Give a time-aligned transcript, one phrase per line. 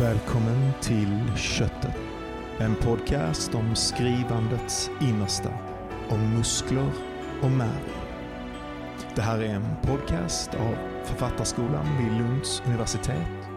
[0.00, 1.96] Välkommen till Köttet.
[2.58, 5.58] En podcast om skrivandets innersta.
[6.08, 6.92] Om muskler
[7.42, 7.84] och märg.
[9.14, 10.74] Det här är en podcast av
[11.04, 13.48] Författarskolan vid Lunds universitet.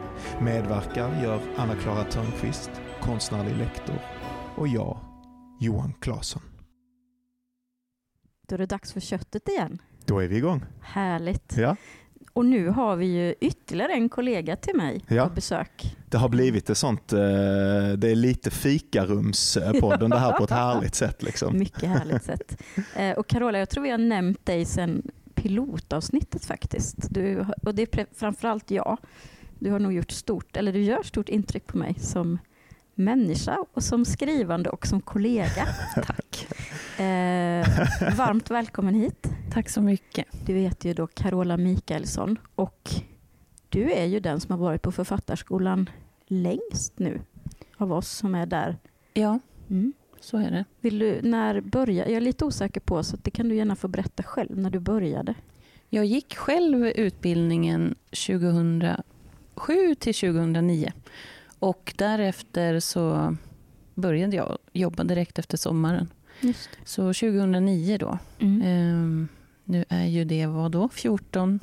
[0.41, 2.71] Medverkar gör Anna-Klara Törnqvist,
[3.01, 3.99] konstnärlig lektor,
[4.55, 4.99] och jag,
[5.59, 6.41] Johan Claesson.
[8.47, 9.81] Då är det dags för köttet igen.
[10.05, 10.65] Då är vi igång.
[10.81, 11.57] Härligt.
[11.57, 11.75] Ja,
[12.33, 15.27] Och nu har vi ju ytterligare en kollega till mig Ja.
[15.27, 15.95] på besök.
[16.09, 17.19] det har blivit ett sånt, eh,
[17.97, 21.57] det är lite fikarumspodden det här på ett härligt sätt liksom.
[21.59, 22.61] Mycket härligt sätt.
[22.95, 25.01] Eh, och Carola, jag tror vi har nämnt dig sedan
[25.35, 26.95] pilotavsnittet faktiskt.
[27.09, 28.97] Du, och det är framförallt jag.
[29.59, 32.37] Du har nog gjort stort, eller du gör stort intryck på mig som
[32.99, 35.67] människa och som skrivande och som kollega.
[35.95, 36.47] Tack.
[36.99, 37.67] Eh,
[38.17, 39.27] varmt välkommen hit.
[39.53, 40.25] Tack så mycket.
[40.45, 42.89] Du heter ju då Carola Mikaelsson och
[43.69, 45.89] du är ju den som har varit på Författarskolan
[46.27, 47.21] längst nu
[47.77, 48.77] av oss som är där.
[49.13, 49.93] Ja, Mm.
[50.19, 50.65] så är det.
[50.81, 53.87] Vill du, när började, jag är lite osäker på så det kan du gärna få
[53.87, 55.33] berätta själv när du började.
[55.89, 60.91] Jag gick själv utbildningen 2007 till 2009
[61.59, 63.35] och därefter så
[63.95, 66.07] började jag jobba direkt efter sommaren.
[66.41, 68.17] Just Så 2009 då.
[68.39, 68.61] mm.
[68.61, 69.27] Ehm,
[69.63, 70.89] nu är ju det vad då?
[70.89, 71.59] 14,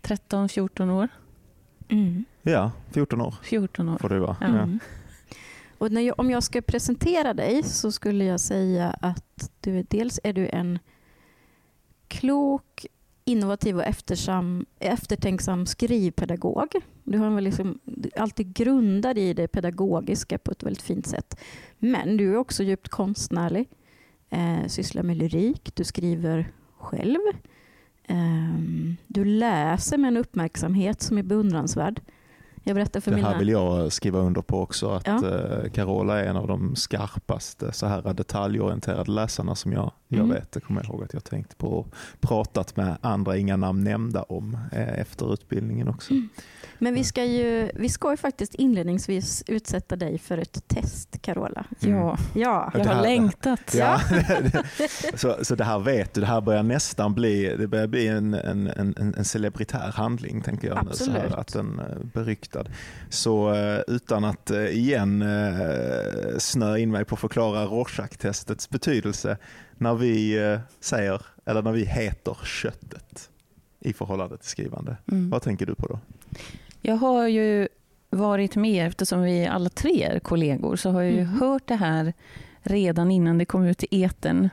[0.00, 1.08] 13, 14 år?
[1.88, 2.24] Mm.
[2.42, 3.98] Ja, 14 år 14 år.
[3.98, 4.36] får det vara.
[4.40, 4.46] Ja.
[4.46, 4.52] Ja.
[4.62, 4.78] Mm.
[5.78, 10.20] Och när jag, om jag ska presentera dig så skulle jag säga att du, dels
[10.24, 10.78] är du en
[12.08, 12.86] klok,
[13.24, 16.74] innovativ och eftersam, eftertänksam skrivpedagog.
[17.04, 21.40] Du har väl liksom är alltid grundad i det pedagogiska på ett väldigt fint sätt.
[21.78, 23.68] Men du är också djupt konstnärlig,
[24.30, 27.18] eh, sysslar med lyrik, du skriver själv.
[28.04, 28.58] Eh,
[29.06, 32.00] du läser med en uppmärksamhet som är beundransvärd.
[32.66, 33.28] Jag berättar för Det mina...
[33.30, 35.28] här vill jag skriva under på också, att Ja.
[35.28, 40.34] eh, Carola är en av de skarpaste så här detaljorienterade läsarna som jag, jag Mm.
[40.36, 40.52] vet.
[40.52, 44.22] Det kommer jag ihåg att jag tänkt på och pratat med andra, inga namn nämnda
[44.22, 46.10] om eh, efter utbildningen också.
[46.12, 46.28] Mm.
[46.78, 51.64] Men vi ska, ju, vi ska ju faktiskt inledningsvis utsätta dig för ett test, Carola.
[51.82, 51.96] Mm.
[51.98, 52.70] Ja, Ja.
[52.74, 53.74] jag Det har här- längtat.
[53.74, 54.00] Ja,
[55.14, 58.34] så, så det här vet du, det här börjar nästan bli, det börjar bli en,
[58.34, 60.90] en, en, en celebritär handling tänker jag nu.
[60.92, 61.30] Så Absolut.
[61.32, 61.84] här, att en eh,
[62.54, 62.72] beryktad.
[63.10, 69.36] Så eh, utan att eh, igen eh, snöa in mig på att förklara Rorschach-testets betydelse
[69.78, 70.38] när vi
[70.80, 73.30] säger, eller när vi heter köttet
[73.80, 74.96] i förhållande till skrivande.
[75.12, 75.30] Mm.
[75.30, 75.98] Vad tänker du på då?
[76.80, 77.68] Jag har ju
[78.10, 81.40] varit med, eftersom vi alla tre är kollegor, så har jag ju Mhm.
[81.40, 82.12] hört det här
[82.62, 84.50] redan innan det kom ut i eten.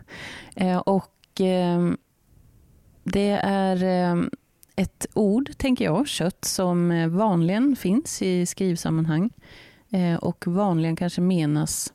[0.56, 1.98] Eh, och ehm,
[3.04, 4.30] det är ehm,
[4.82, 9.30] ett ord, tänker jag, kött, som eh, vanligen finns i skrivsammanhang.
[9.90, 11.94] Eh, och vanligen kanske menas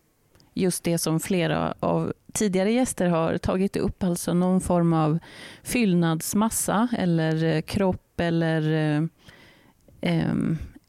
[0.54, 5.18] just det som flera av tidigare gäster har tagit upp, alltså någon form av
[5.62, 8.98] fyllnadsmassa eller eh, kropp eller
[10.00, 10.24] eh,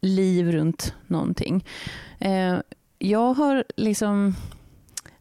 [0.01, 1.65] liv runt någonting.
[2.19, 2.55] Eh,
[2.99, 4.35] jag har liksom,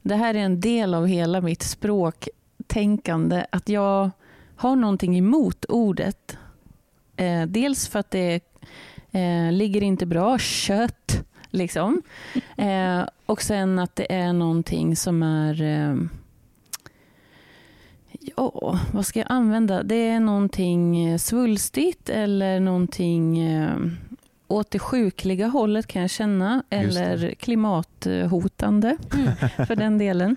[0.03, 4.10] det här är en del av hela mitt språktänkande, att jag
[4.56, 6.38] har någonting emot ordet.
[7.16, 8.41] Eh, dels för att det
[9.12, 12.03] eh, ligger inte bra, kött, liksom.
[12.56, 15.97] Eh, och sen att det är någonting som är eh,
[18.37, 19.82] Ja, vad ska jag använda?
[19.82, 23.76] Det är någonting eh, svulstigt eller någonting eh,
[24.49, 26.62] åt det sjukliga hållet kan jag känna.
[26.71, 29.32] Eller klimathotande Mm.
[29.66, 30.37] för den delen.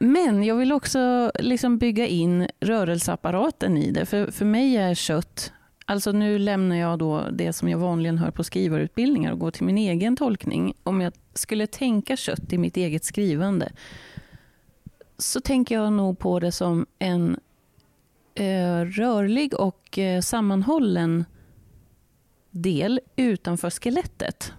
[0.00, 4.06] Men jag vill också liksom bygga in rörelseapparaten i det.
[4.06, 5.52] För, för mig är kött,
[5.90, 9.64] alltså nu lämnar jag då det som jag vanligen hör på skrivarutbildningar och går till
[9.64, 10.74] min egen tolkning.
[10.82, 13.72] Om jag skulle tänka kött i mitt eget skrivande
[15.18, 17.38] så tänker jag nog på det som en
[18.34, 21.24] eh, rörlig och eh, sammanhållen
[22.50, 24.52] del utanför skelettet.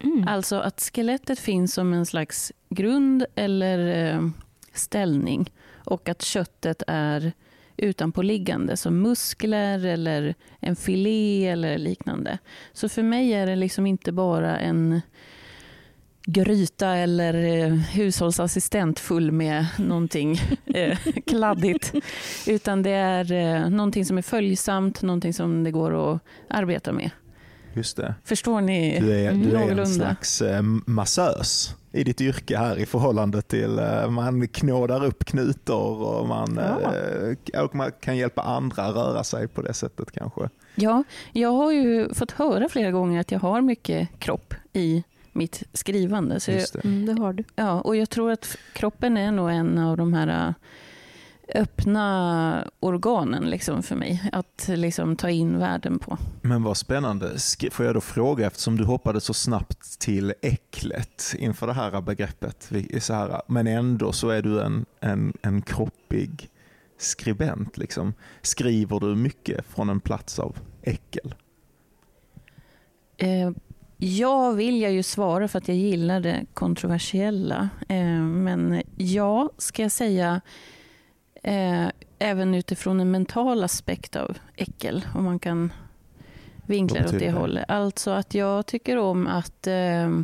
[0.00, 0.28] Mm.
[0.28, 4.28] Alltså att skelettet finns som en slags grund eller eh,
[4.72, 7.32] ställning och att köttet är
[7.76, 12.38] utanpåliggande som muskler eller en filé eller liknande.
[12.72, 15.00] Så för mig är det liksom inte bara en
[16.26, 21.92] gryta eller eh, hushållsassistent full med någonting eh, kladdigt.
[22.46, 27.10] Utan det är eh, någonting som är följsamt, någonting som det går att arbeta med.
[27.74, 28.14] Just det.
[28.24, 29.00] Förstår ni?
[29.00, 33.78] Du är, du är en slags eh, massös i ditt yrke här i förhållande till
[33.78, 36.92] eh, man knådar upp knutor och man, Ja.
[37.54, 40.48] eh, och man kan hjälpa andra röra sig på det sättet kanske.
[40.74, 45.62] Ja, jag har ju fått höra flera gånger att jag har mycket kropp i mitt
[45.72, 46.40] skrivande.
[46.40, 46.84] Så jag, Just det.
[46.84, 47.44] Mm, det har du.
[47.56, 50.54] ja, och jag tror att kroppen är nog en av de här äh,
[51.54, 56.18] öppna organen liksom för mig att liksom ta in världen på.
[56.42, 57.30] Men vad spännande.
[57.70, 62.72] Får jag då fråga, eftersom du hoppade så snabbt till äcklet inför det här begreppet,
[62.98, 66.50] så här, men ändå så är du en, en, en kroppig
[66.98, 67.76] skribent.
[67.76, 68.14] Liksom.
[68.42, 71.34] Skriver du mycket från en plats av äckel?
[73.16, 73.50] Eh,
[73.96, 77.68] ja, vill jag ju svara för att jag gillar det kontroversiella.
[77.88, 80.40] Eh, men ja, ska jag säga,
[81.44, 81.88] eh,
[82.18, 85.72] även utifrån en mental aspekt av äckel, om man kan
[86.66, 87.32] vinkla det åt det?
[87.32, 87.64] hållet.
[87.68, 90.20] Alltså att jag tycker om att eh,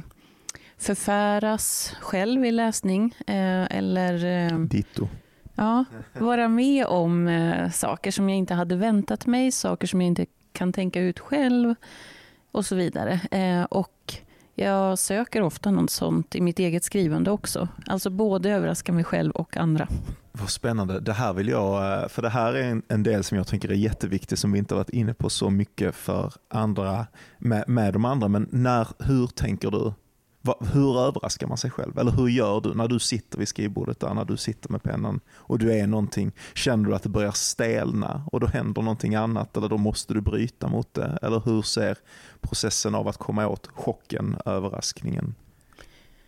[0.79, 5.09] förfäras själv i läsning eh, eller eh, Ditto.
[5.55, 10.07] Ja, vara med om eh, saker som jag inte hade väntat mig, saker som jag
[10.07, 11.75] inte kan tänka ut själv
[12.53, 13.21] och så vidare.
[13.31, 14.15] Eh, och
[14.61, 17.69] jag söker ofta något sånt i mitt eget skrivande också.
[17.87, 19.89] Alltså både överraska mig själv och andra.
[20.33, 21.01] Vad spännande.
[21.01, 23.69] Det här vill jag, eh, för det här är en, en del som jag tänker
[23.69, 27.07] är jätteviktig som vi inte varit inne på så mycket för andra,
[27.39, 28.29] med, med de andra.
[28.29, 29.93] Men när, hur tänker du?
[30.73, 31.99] Hur överraskar man sig själv?
[31.99, 35.21] Eller hur gör du när du sitter vid skrivbordet där, när du sitter med pennan
[35.33, 39.57] och du är någonting, känner du att det börjar stelna och då händer någonting annat
[39.57, 41.19] eller då måste du bryta mot det?
[41.23, 41.99] Eller hur ser
[42.41, 45.35] processen av att komma åt chocken, överraskningen,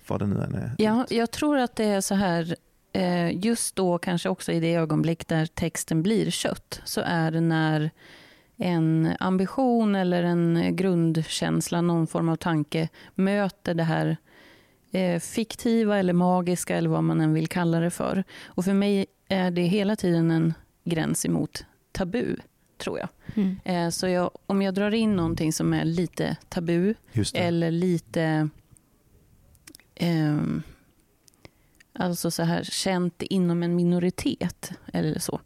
[0.07, 0.73] vad det nu än är?
[0.79, 2.57] Ja, jag tror att det är så här,
[2.93, 7.41] eh, just då kanske också i det ögonblick där texten blir kött, så är det
[7.41, 7.91] när
[8.63, 14.17] en ambition eller en grundkänsla, någon form av tanke möter det här
[14.93, 18.25] eh, fiktiva eller magiska eller vad man än vill kalla det för.
[18.45, 20.55] Och för mig är det hela tiden en
[20.85, 22.37] gräns emot tabu,
[22.79, 23.09] tror jag.
[23.35, 23.61] Mm.
[23.65, 26.95] Eh, så jag, om jag drar in någonting som är lite tabu
[27.35, 28.49] eller lite
[29.95, 30.63] ehm,
[31.93, 35.41] alltså så här känt inom en minoritet eller så.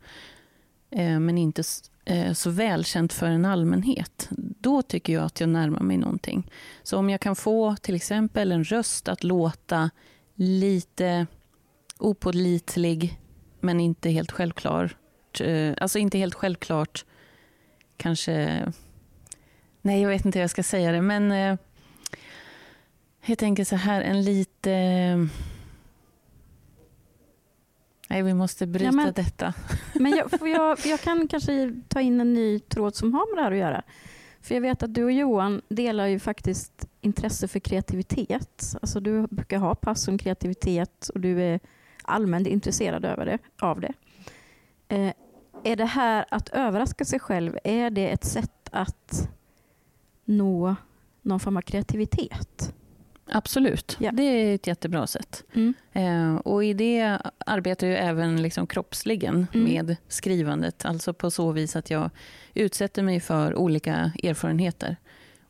[0.90, 1.64] Eh, men inte eh,
[2.06, 4.28] Eh, så välkänt för en allmänhet.
[4.60, 6.50] Då tycker jag att jag närmar mig någonting.
[6.82, 9.90] Så om jag kan få till exempel en röst att låta
[10.34, 11.26] lite
[11.98, 13.20] opålitlig
[13.60, 14.96] men inte helt självklar.
[15.40, 17.04] Eh, Alltså inte helt självklart
[17.96, 18.66] kanske
[19.86, 21.56] Nej, jag vet inte hur jag ska säga det, men eh,
[23.26, 25.28] jag tänker så här, en lite...
[28.08, 29.54] Nej, vi måste bryta Ja, men- detta.
[29.94, 33.42] Men jag, jag, jag kan kanske ta in en ny tråd som har med det
[33.44, 33.82] här att göra.
[34.40, 38.74] För jag vet att du och Johan delar ju faktiskt intresse för kreativitet.
[38.82, 41.60] Alltså du brukar ha pass som kreativitet och du är
[42.02, 43.92] allmänt intresserad över det, av det.
[44.88, 45.12] Eh,
[45.64, 49.28] är det här att överraska sig själv, är det ett sätt att
[50.24, 50.76] nå
[51.22, 52.74] någon form av kreativitet?
[53.28, 54.10] Absolut, Ja.
[54.12, 55.44] det är ett jättebra sätt.
[55.54, 55.74] Mm.
[55.92, 59.64] Eh, och i det arbetar jag även liksom kroppsligen Mm.
[59.72, 60.84] med skrivandet.
[60.84, 62.10] Alltså på så vis att jag
[62.54, 64.96] utsätter mig för olika erfarenheter.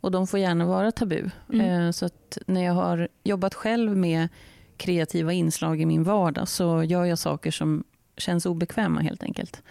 [0.01, 1.31] Och de får gärna vara tabu.
[1.53, 1.61] Mm.
[1.87, 2.09] Eh, så
[2.47, 4.29] när jag har jobbat själv med
[4.77, 7.85] kreativa inslag i min vardag så gör jag saker som
[8.17, 9.63] känns obekväma helt enkelt.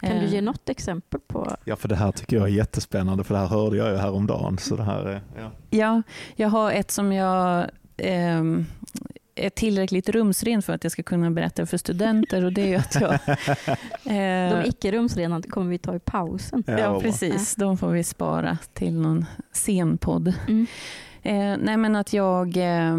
[0.00, 1.56] Kan du Eh, ge något exempel på?
[1.64, 4.58] Ja, för det här tycker jag är jättespännande, för det här hörde jag ju häromdagen.
[4.58, 5.50] Så det här är, ja.
[5.70, 6.02] Ja,
[6.36, 8.66] jag har ett som jag ehm,
[9.34, 12.74] är tillräckligt rumsren för att jag ska kunna berätta för studenter och det är ju
[12.74, 13.12] att jag...
[14.04, 16.64] eh, De icke rumsrena kommer vi ta i pausen.
[16.66, 17.00] ja, bra.
[17.00, 17.54] precis.
[17.54, 20.32] De får vi spara till någon scenpodd.
[20.48, 20.66] Mm.
[21.22, 22.98] Eh, nej, men att jag eh,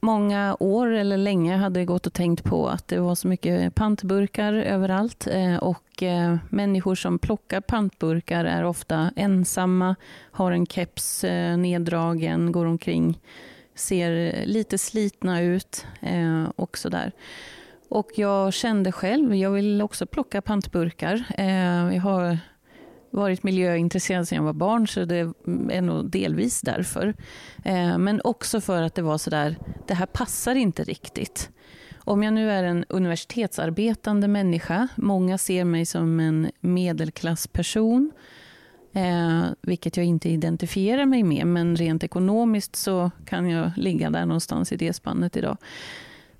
[0.00, 4.52] många år eller länge hade gått och tänkt på att det var så mycket pantburkar
[4.52, 9.96] överallt eh, och eh, människor som plockar pantburkar är ofta ensamma,
[10.30, 13.20] har en keps eh, neddragen, går omkring,
[13.74, 15.86] ser lite slitna ut
[16.56, 17.12] och sådär.
[17.88, 21.24] Och jag kände själv, jag vill också plocka pantburkar.
[21.92, 22.38] Jag har
[23.10, 25.18] varit miljöintresserad sedan jag var barn, så det
[25.70, 27.14] är nog delvis därför.
[27.64, 31.50] Eh, men också för att det var sådär, det här passar inte riktigt.
[31.98, 38.12] Om jag nu är en universitetsarbetande människa, många ser mig som en medelklassperson,
[38.92, 44.26] eh, vilket jag inte identifierar mig med, men rent ekonomiskt så kan jag ligga där
[44.26, 45.56] någonstans i det spannet idag.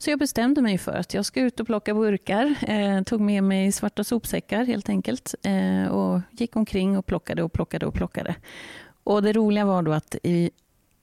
[0.00, 2.54] Så jag bestämde mig för att jag ska ut och plocka burkar.
[2.62, 5.34] Eh, tog med mig svarta sopsäckar helt enkelt.
[5.42, 8.34] Eh, och gick omkring och plockade och plockade och plockade.
[9.04, 10.50] Och det roliga var då att i,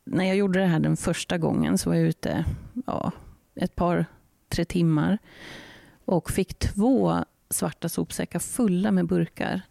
[0.06, 2.46] när jag gjorde det här den första gången så var jag ute
[2.86, 3.12] ja,
[3.56, 4.06] ett par,
[4.50, 5.18] tre timmar.
[6.06, 9.62] Och fick två svarta sopsäckar fulla med burkar.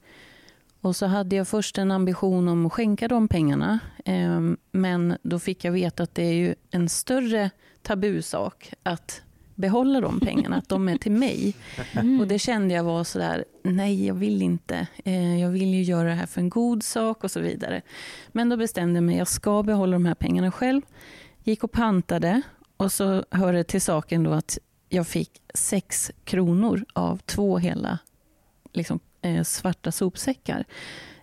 [0.80, 3.78] Och så hade jag först en ambition om att skänka de pengarna.
[4.04, 4.40] Eh,
[4.72, 7.50] men då fick jag veta att det är ju en större
[7.84, 9.22] tabusak att
[9.54, 11.54] behålla de pengarna, att de är till mig.
[11.92, 12.20] Mm.
[12.20, 14.86] Och det kände jag var sådär, nej jag vill inte.
[15.04, 17.82] Eh, jag vill ju göra det här för en god sak och så vidare.
[18.32, 20.82] Men då bestämde jag mig, jag ska behålla de här pengarna själv.
[21.44, 22.42] Gick och pantade
[22.76, 27.98] och så hör det till saken då att jag fick sex kronor av två hela
[28.72, 30.64] liksom, eh, svarta sopsäckar.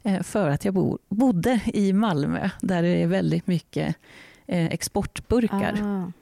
[0.04, 3.96] Eh, för att jag bo, bodde i Malmö där det är väldigt mycket
[4.48, 5.80] exportburkar.
[5.84, 6.21] Ah.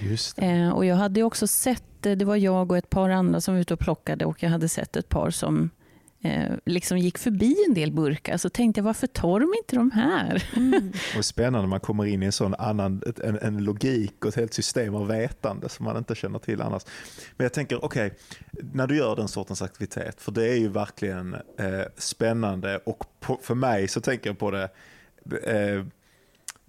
[0.00, 0.46] Just det.
[0.46, 3.40] Eh, och jag hade ju också sett, eh, det var jag och ett par andra
[3.40, 5.70] som var ute och plockade och jag hade sett ett par som
[6.22, 8.36] eh, liksom gick förbi en del burkar.
[8.36, 10.44] Så tänkte jag, varför tar de inte de här?
[10.56, 10.92] Mm.
[11.18, 14.54] Och spännande, man kommer in i en sån annan en, en logik och ett helt
[14.54, 16.82] system av vetande som man inte känner till annars.
[17.36, 18.12] Men jag tänker, okej,
[18.72, 23.38] när du gör den sortens aktivitet, för det är ju verkligen eh, spännande och på,
[23.42, 24.68] för mig så tänker jag på det,
[25.42, 25.84] eh,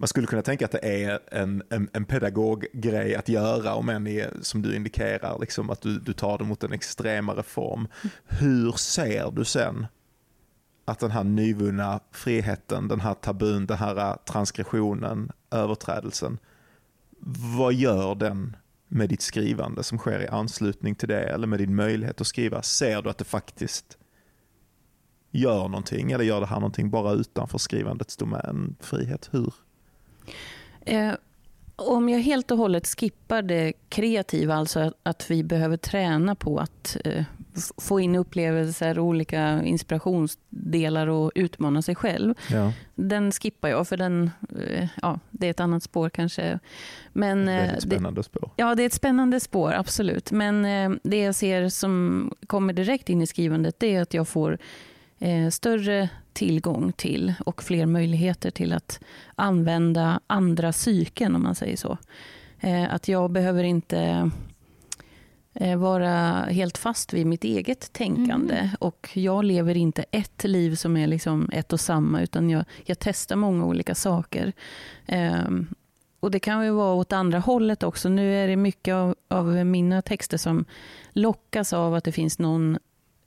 [0.02, 4.06] man skulle kunna tänka att det är en, en, en pedagoggrej att göra, om än
[4.06, 7.88] i, som du indikerar, liksom att du, du tar det mot en extremare form.
[8.24, 9.86] Hur ser du sen
[10.84, 16.38] att den här nyvunna friheten, den här tabun, den här transgressionen, överträdelsen,
[17.56, 18.56] vad gör den
[18.88, 22.62] med ditt skrivande som sker i anslutning till det eller med din möjlighet att skriva?
[22.62, 23.98] Ser du att det faktiskt
[25.30, 28.76] gör någonting eller gör det här någonting bara utanför skrivandets domän?
[28.80, 29.54] Frihet, hur?
[30.80, 31.12] Eh,
[31.76, 36.58] om jag helt och hållet skippar det kreativa, alltså att, att vi behöver träna på
[36.58, 37.24] att eh,
[37.76, 42.34] få in upplevelser, olika inspirationsdelar och utmana sig själv.
[42.50, 44.30] Ja, Den skippar jag, för den,
[44.66, 46.58] eh, ja, det är ett annat spår kanske.
[47.12, 48.50] Men, eh, väldigt det, spännande spår.
[48.56, 50.32] Ja, det är ett spännande spår, absolut.
[50.32, 54.28] Men eh, det jag ser som kommer direkt in i skrivandet, det är att jag
[54.28, 54.58] får
[55.18, 59.00] eh, större tillgång till och fler möjligheter till att
[59.34, 61.98] använda andra psyken, om man säger så.
[62.60, 64.30] Eh, att jag behöver inte
[65.54, 68.54] eh, vara helt fast vid mitt eget tänkande.
[68.54, 68.70] Mm.
[68.80, 72.98] Och jag lever inte ett liv som är liksom ett och samma, utan jag, jag
[72.98, 74.52] testar många olika saker.
[75.06, 75.66] Ehm,
[76.20, 78.08] och Det kan ju vara åt andra hållet också.
[78.08, 80.64] Nu är det mycket av, av mina texter som
[81.12, 82.78] lockas av att det finns någon,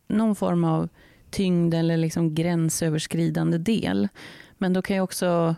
[0.07, 0.89] någon form av
[1.29, 4.07] tyngd eller liksom gränsöverskridande del.
[4.57, 5.55] Men då kan jag också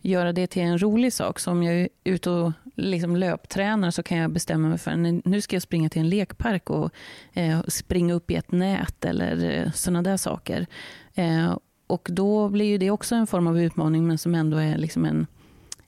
[0.00, 1.38] göra det till en rolig sak.
[1.38, 5.24] Så om jag är ute och liksom löptränar så kan jag bestämma mig för att
[5.24, 6.90] nu ska jag springa till en lekpark och
[7.32, 10.66] eh, springa upp i ett nät eller eh, sådana där saker.
[11.14, 14.78] Eh, och då blir ju det också en form av utmaning men som ändå är
[14.78, 15.26] liksom en,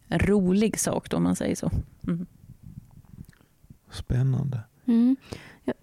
[0.07, 1.71] en rolig sak då, om man säger så.
[2.07, 2.27] Mm.
[3.91, 4.61] Spännande.
[4.87, 5.17] Mm.
[5.65, 5.75] Jag,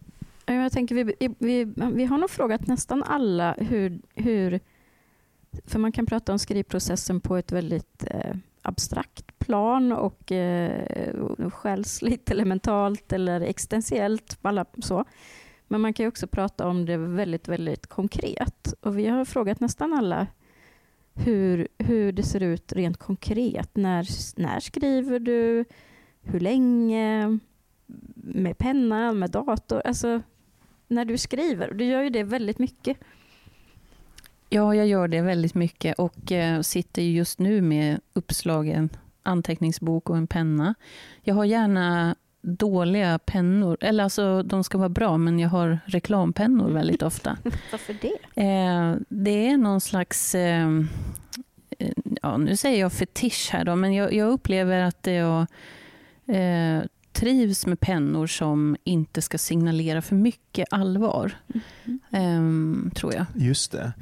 [0.53, 1.63] jag tänker, vi, vi,
[1.93, 4.59] vi har nog frågat nästan alla hur, hur...
[5.65, 12.31] För man kan prata om skrivprocessen på ett väldigt eh, abstrakt plan och eh, själsligt
[12.31, 14.37] eller mentalt eller existentiellt.
[14.41, 15.05] Alla, så.
[15.67, 18.73] Men man kan ju också prata om det väldigt, väldigt konkret.
[18.81, 20.27] Och vi har frågat nästan alla
[21.13, 23.77] hur, hur det ser ut rent konkret.
[23.77, 24.07] När,
[24.39, 25.65] när skriver du?
[26.21, 27.39] Hur länge?
[28.15, 29.81] Med penna, med dator?
[29.85, 30.21] Alltså,
[30.89, 31.73] när du skriver.
[31.73, 32.97] Du gör ju det väldigt mycket.
[34.49, 38.89] Ja, jag gör det väldigt mycket och eh, sitter ju just nu med uppslagen
[39.23, 40.75] anteckningsbok och en penna.
[41.21, 46.69] Jag har gärna dåliga pennor, eller alltså de ska vara bra, men jag har reklampennor
[46.69, 47.37] väldigt ofta.
[47.71, 48.41] Varför det?
[48.41, 50.67] Eh, det är någon slags, eh,
[51.79, 51.91] eh,
[52.21, 55.47] ja nu säger jag fetisch här då, men jag, jag upplever att jag
[56.25, 56.81] eh,
[57.19, 61.31] trivs med pennor som inte ska signalera för mycket allvar,
[62.11, 62.85] Mm.
[62.87, 63.25] eh, tror jag.
[63.35, 63.93] Just det.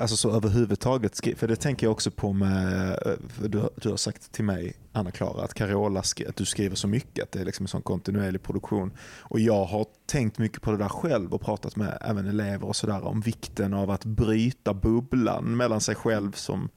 [0.00, 3.12] Alltså så överhuvudtaget, för det tänker jag också på med, eh,
[3.48, 7.32] du, du har sagt till mig, Anna-Klara, att Carola, att du skriver så mycket, att
[7.32, 8.92] det är liksom en sån kontinuerlig produktion.
[9.20, 12.76] Och jag har tänkt mycket på det där själv och pratat med även elever och
[12.76, 16.68] sådär om vikten av att bryta bubblan mellan sig själv som,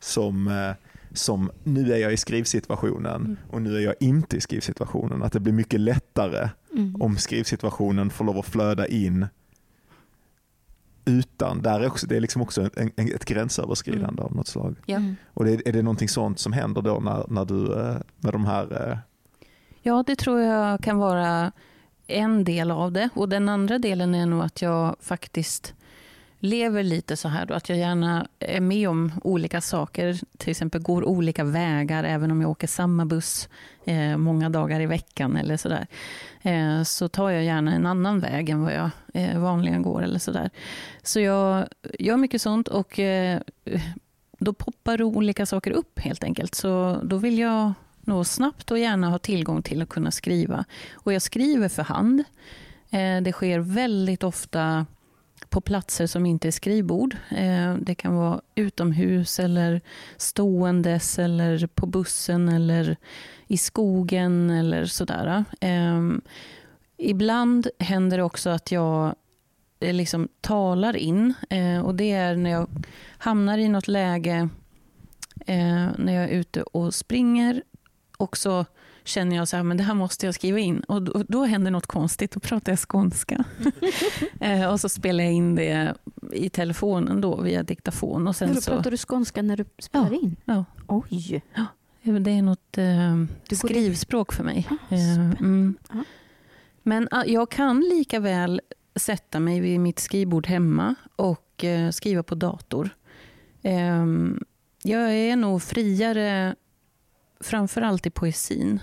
[0.00, 0.70] som, eh,
[1.14, 3.36] som nu är jag i skrivsituationen Mm.
[3.50, 5.22] och nu är jag inte i skrivsituationen.
[5.22, 7.02] Att det blir mycket lättare Mm.
[7.02, 9.26] om skrivsituationen får lov att flöda in
[11.04, 14.76] utan, där är också, det är liksom också en, en, ett gränsöverskridande av något slag.
[14.86, 14.96] Ja.
[14.96, 15.16] Mm.
[15.26, 18.44] Och det, är det någonting sånt som händer då när, när du, eh, med de
[18.44, 18.98] här, eh,
[19.82, 21.52] Ja, det tror jag kan vara
[22.06, 23.08] en del av det.
[23.14, 25.74] Och den andra delen är nog att jag faktiskt
[26.44, 30.18] lever lite så här då, att jag gärna är med om olika saker.
[30.38, 33.48] Till exempel går olika vägar, även om jag åker samma buss
[33.84, 35.86] eh, många dagar i veckan eller sådär.
[36.42, 40.18] Eh, så tar jag gärna en annan väg än vad jag eh, vanligen går eller
[40.18, 40.50] sådär.
[41.02, 43.40] Så jag gör mycket sånt och eh,
[44.38, 46.54] då poppar olika saker upp helt enkelt.
[46.54, 50.64] Så då vill jag nå snabbt och gärna ha tillgång till att kunna skriva.
[50.92, 52.24] Och jag skriver för hand.
[52.90, 54.86] Eh, det sker väldigt ofta
[55.48, 57.16] på platser som inte är skrivbord.
[57.30, 59.80] Eh, det kan vara utomhus eller
[60.16, 62.96] ståendes eller på bussen eller
[63.46, 65.44] i skogen eller sådär.
[65.60, 66.20] Ehm,
[66.96, 69.14] ibland händer det också att jag
[69.80, 72.68] eh, liksom talar in eh, och det är när jag
[73.18, 74.48] hamnar i något läge
[75.96, 77.62] när jag är ute och springer
[78.16, 78.64] och så
[79.04, 80.80] känner jag så här, men det här måste jag skriva in.
[80.80, 83.44] Och då, då händer något konstigt, då pratar jag skånska.
[84.40, 85.94] eh, och så spelar jag in det
[86.32, 88.28] i telefonen då, via diktafon.
[88.28, 88.70] Och sen Hur så...
[88.70, 90.36] pratar du skånska när du spelar ja, in?
[90.44, 90.64] Ja.
[90.86, 91.42] Oj!
[91.54, 94.68] Ja, det är något eh, skrivspråk för mig.
[94.70, 95.74] Ah, eh, mm.
[95.88, 96.02] ah.
[96.82, 98.60] Men ah, jag kan lika väl
[98.96, 102.90] sätta mig vid mitt skrivbord hemma och eh, skriva på dator.
[103.62, 104.44] Ehm,
[104.82, 106.54] jag är nog friare
[107.40, 108.80] framförallt i poesin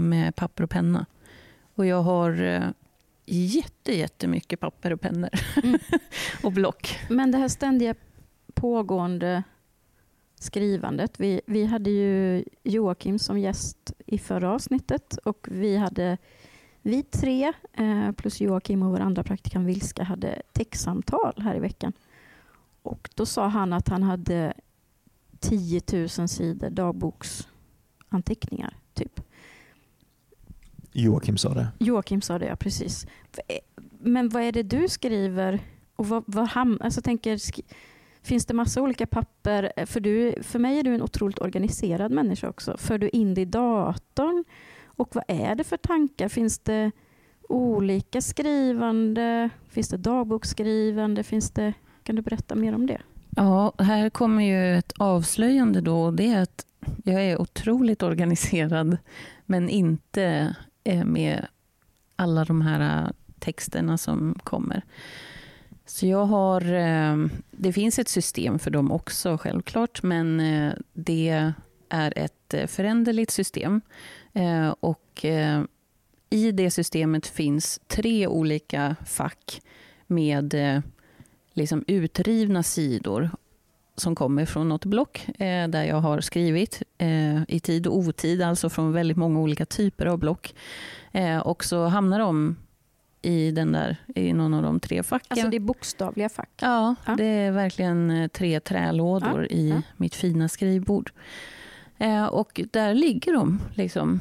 [0.00, 1.06] med papper och penna.
[1.74, 2.68] Och jag har eh,
[3.26, 5.30] jätte, jättemycket papper och pennor
[5.62, 5.78] mm.
[6.42, 6.98] och block.
[7.10, 7.94] Men det här ständiga
[8.54, 9.42] pågående
[10.38, 11.20] skrivandet.
[11.20, 16.18] Vi, vi hade ju Joakim som gäst i förra avsnittet och vi hade
[16.82, 21.92] vi tre eh, plus Joakim och vår andra praktikant Vilska hade textsamtal här i veckan.
[22.82, 24.54] Och då sa han att han hade
[25.40, 27.48] 10 000 sidor dagboks
[28.08, 28.76] anteckningar.
[28.94, 29.20] Typ.
[30.96, 31.68] Joakim sa det.
[31.78, 33.06] Joakim sa det, ja precis.
[33.98, 35.60] Men vad är det du skriver?
[35.96, 37.38] Och vad, vad ham alltså, tänker,
[38.22, 39.86] finns det massa olika papper?
[39.86, 42.76] För, du, för mig är du en otroligt organiserad människa också.
[42.76, 44.44] För du in det i datorn?
[44.84, 46.28] Och vad är det för tankar?
[46.28, 46.90] Finns det
[47.48, 49.50] olika skrivande?
[49.68, 51.22] Finns det dagboksskrivande?
[51.22, 51.72] Finns det,
[52.02, 53.00] kan du berätta mer om det?
[53.30, 56.10] Ja, här kommer ju ett avslöjande då.
[56.10, 56.66] Det är att
[57.04, 58.96] jag är otroligt organiserad,
[59.46, 61.46] men inte Eh, med
[62.16, 64.82] alla de här eh, texterna som kommer.
[65.86, 67.16] Så jag har, eh,
[67.50, 70.42] det finns ett system för dem också självklart, men
[70.92, 71.52] det
[71.88, 73.80] är ett föränderligt system.
[74.80, 75.24] Och
[76.30, 79.62] i det systemet finns tre olika fack
[80.06, 80.54] med
[81.52, 83.30] liksom utrivna sidor
[83.96, 88.42] som kommer från något block eh, där jag har skrivit eh, i tid och otid,
[88.42, 90.54] alltså från väldigt många olika typer av block.
[91.12, 92.56] Eh, och så hamnar de
[93.22, 95.26] i, den där, i någon av de tre facken.
[95.28, 96.50] Alltså det är bokstavliga fack?
[96.60, 97.14] Ja, ja.
[97.16, 99.56] det är verkligen eh, tre trälådor ja.
[99.56, 99.82] i ja.
[99.96, 101.12] mitt fina skrivbord.
[101.98, 103.60] Eh, och där ligger de.
[103.74, 104.20] Liksom.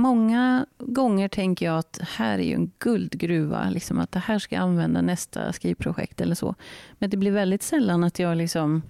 [0.00, 4.54] Många gånger tänker jag att här är ju en guldgruva, liksom att det här ska
[4.54, 6.54] jag använda nästa skrivprojekt eller så.
[6.98, 8.82] Men det blir väldigt sällan att jag liksom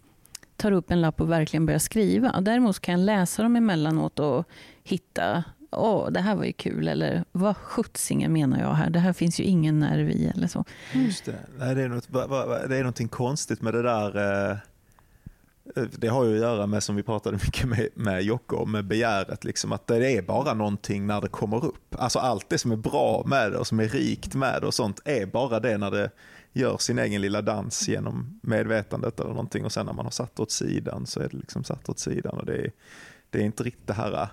[0.56, 2.40] tar upp en lapp och verkligen börjar skriva.
[2.40, 4.48] Däremot kan jag läsa dem emellanåt och
[4.82, 8.90] hitta Åh, det här var ju kul, eller vad sjuttsingen menar jag här?
[8.90, 10.64] Det här finns ju ingen nerv i, eller så.
[10.92, 11.38] Just det.
[11.74, 12.08] det, är något,
[12.68, 14.56] det är någonting konstigt med det där eh,
[15.74, 18.84] det har ju att göra med, som vi pratade mycket med, med Jocke om, med
[18.84, 19.44] begäret.
[19.44, 21.94] Liksom, att det är bara någonting när det kommer upp.
[21.98, 24.74] Alltså allt det som är bra med det och som är rikt med det och
[24.74, 26.10] sånt är bara det när det
[26.52, 30.40] gör sin egen lilla dans genom medvetandet eller någonting och sen när man har satt
[30.40, 32.38] åt sidan så är det liksom satt åt sidan.
[32.38, 32.72] och Det är,
[33.30, 34.28] det är inte riktigt det här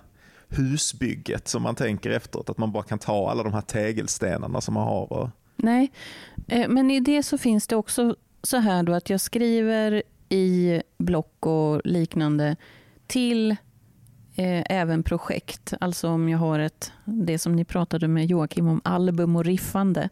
[0.48, 4.74] husbygget som man tänker efteråt, att man bara kan ta alla de här tegelstenarna som
[4.74, 5.12] man har.
[5.12, 5.30] Och...
[5.56, 5.92] Nej,
[6.48, 10.82] eh, men i det så finns det också så här då att jag skriver i
[10.98, 12.56] block och liknande
[13.06, 13.50] till
[14.34, 15.74] eh, även projekt.
[15.80, 20.08] Alltså om jag har ett, det som ni pratade med Joakim om, album och riffande.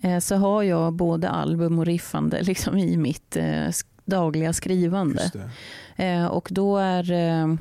[0.00, 3.68] Eh, så har jag både album och riffande liksom i mitt eh,
[4.04, 5.30] dagliga skrivande.
[5.96, 7.54] Eh, och då är eh,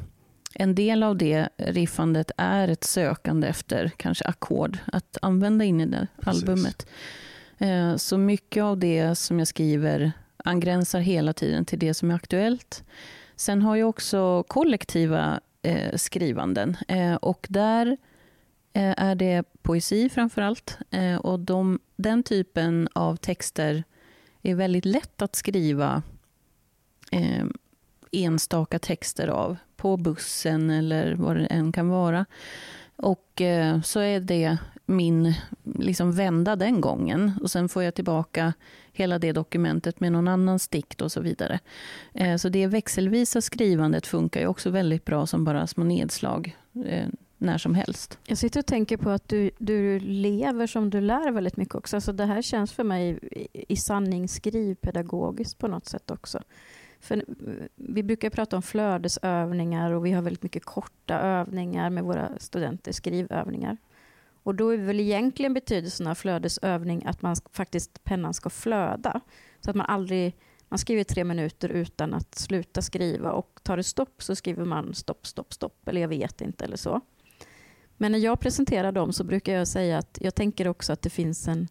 [0.55, 5.85] en del av det riffandet är ett sökande efter kanske ackord att använda in i
[5.85, 6.43] det Precis.
[6.43, 6.87] albumet.
[7.57, 10.11] Eh, så mycket av det som jag skriver
[10.43, 12.83] angränsar hela tiden till det som är aktuellt.
[13.35, 17.97] Sen har jag också kollektiva eh, skrivanden eh, och där
[18.73, 20.77] eh, är det poesi framför allt.
[20.91, 23.83] Eh, och de, den typen av texter
[24.41, 26.03] är väldigt lätt att skriva
[27.11, 27.45] eh,
[28.11, 32.25] enstaka texter av på bussen eller vad det än kan vara.
[32.95, 35.33] Och eh, så är det min
[35.79, 37.31] liksom vända den gången.
[37.41, 38.53] Och Sen får jag tillbaka
[38.93, 41.59] hela det dokumentet med någon annan dikt och så vidare.
[42.13, 47.07] Eh, så det växelvisa skrivandet funkar ju också väldigt bra som bara små nedslag eh,
[47.37, 48.19] när som helst.
[48.27, 51.97] Jag sitter och tänker på att du, du lever som du lär väldigt mycket också.
[51.97, 56.41] Alltså det här känns för mig i, i sanning skrivpedagogiskt på något sätt också.
[56.99, 57.25] För
[57.75, 62.91] vi brukar prata om flödesövningar och vi har väldigt mycket korta övningar med våra studenter,
[62.91, 63.77] skrivövningar.
[64.43, 69.21] Och då är väl egentligen betydelsen av flödesövning att man faktiskt pennan ska flöda.
[69.59, 70.35] Så att man aldrig
[70.73, 74.93] man skriver tre minuter utan att sluta skriva och tar det stopp så skriver man
[74.93, 77.01] stopp, stopp, stopp eller jag vet inte eller så.
[77.97, 81.09] Men när jag presenterar dem så brukar jag säga att jag tänker också att det
[81.09, 81.67] finns en,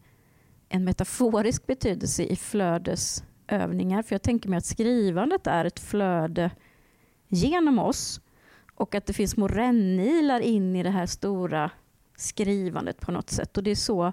[0.69, 4.03] en metaforisk betydelse i flödesövningar.
[4.03, 6.51] För jag tänker mig att skrivandet är ett flöde
[7.29, 8.21] genom oss
[8.75, 11.71] och att det finns små rännilar in i det här stora
[12.23, 13.57] skrivandet på något sätt.
[13.57, 14.13] Och det är så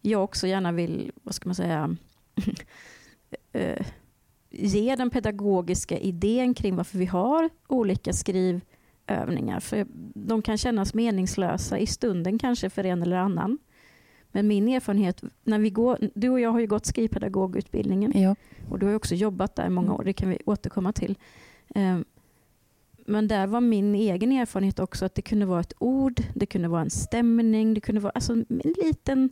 [0.00, 1.96] jag också gärna vill, vad ska man säga,
[3.52, 3.86] eh,
[4.50, 9.60] ge den pedagogiska idén kring varför vi har olika skrivövningar.
[9.60, 13.58] För de kan kännas meningslösa i stunden kanske för en eller annan.
[14.32, 18.36] Men min erfarenhet, när vi går, du och jag har ju gått skrivpedagogutbildningen ja.
[18.70, 21.18] och du har också jobbat där i många år, det kan vi återkomma till.
[23.08, 26.68] Men där var min egen erfarenhet också att det kunde vara ett ord, det kunde
[26.68, 28.46] vara en stämning, det kunde vara alltså en
[28.82, 29.30] liten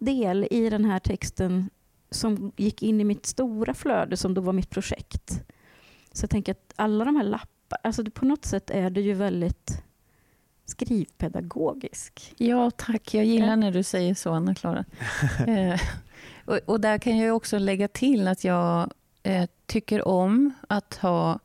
[0.00, 1.70] del i den här texten
[2.10, 5.42] som gick in i mitt stora flöde som då var mitt projekt.
[6.12, 9.14] Så jag tänker att alla de här lapparna, alltså på något sätt är det ju
[9.14, 9.82] väldigt
[10.66, 12.34] skrivpedagogisk.
[12.36, 13.14] Ja, tack.
[13.14, 14.84] Jag gillar när du säger så, Anna-Klara.
[15.46, 15.80] eh,
[16.44, 21.38] och, och, där kan jag också lägga till att jag eh, tycker om att ha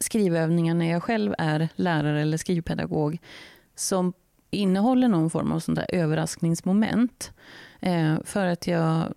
[0.00, 3.18] skrivövningar när jag själv är lärare eller skrivpedagog
[3.74, 4.12] som
[4.50, 7.32] innehåller någon form av sånt där överraskningsmoment.
[7.80, 9.12] Eh, för att jag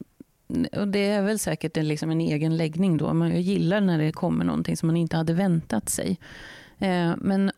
[0.78, 3.14] och det är väl säkert en, liksom en egen läggning då.
[3.14, 6.20] Man gillar när det kommer någonting som man inte hade väntat sig.
[6.78, 7.52] Eh, men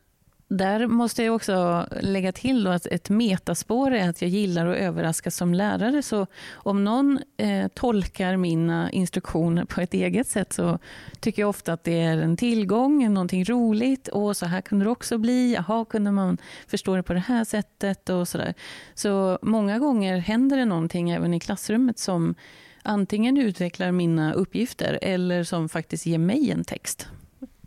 [0.51, 5.31] där måste jag också lägga till att ett metaspår är att jag gillar att överraska
[5.31, 6.01] som lärare.
[6.01, 10.79] Så om någon eh, tolkar mina instruktioner på ett eget sätt så
[11.19, 14.07] tycker jag ofta att det är en tillgång, någonting roligt.
[14.07, 15.53] Och så här kunde det också bli.
[15.53, 16.37] Jaha, kunde man
[16.67, 18.09] förstå det på det här sättet?
[18.09, 18.53] och Så, där.
[18.93, 22.35] så många gånger händer det någonting även i klassrummet som
[22.83, 27.07] antingen utvecklar mina uppgifter eller som faktiskt ger mig en text.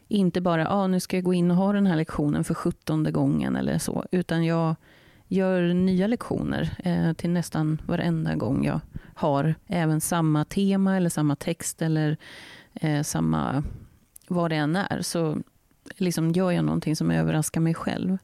[0.08, 3.12] inte bara, ah, nu ska jag gå in och ha den här lektionen för sjuttonde
[3.12, 4.76] gången eller så, utan jag
[5.28, 8.80] gör nya lektioner eh, till nästan varenda gång jag
[9.16, 12.18] har även samma tema eller samma text eller
[12.74, 13.64] eh, samma
[14.28, 15.02] vad det än är.
[15.02, 15.38] Så
[15.98, 18.18] liksom gör jag någonting som överraskar mig själv.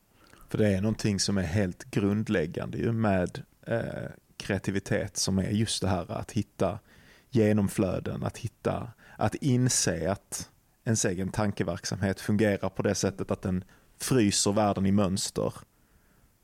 [0.50, 5.82] För det är någonting som är helt grundläggande ju med eh, kreativitet som är just
[5.82, 6.80] det här att hitta
[7.30, 10.50] genomflöden, att hitta, att inse att
[10.86, 13.64] ens egen tankeverksamhet fungerar på det sättet att den
[13.98, 15.54] fryser världen i mönster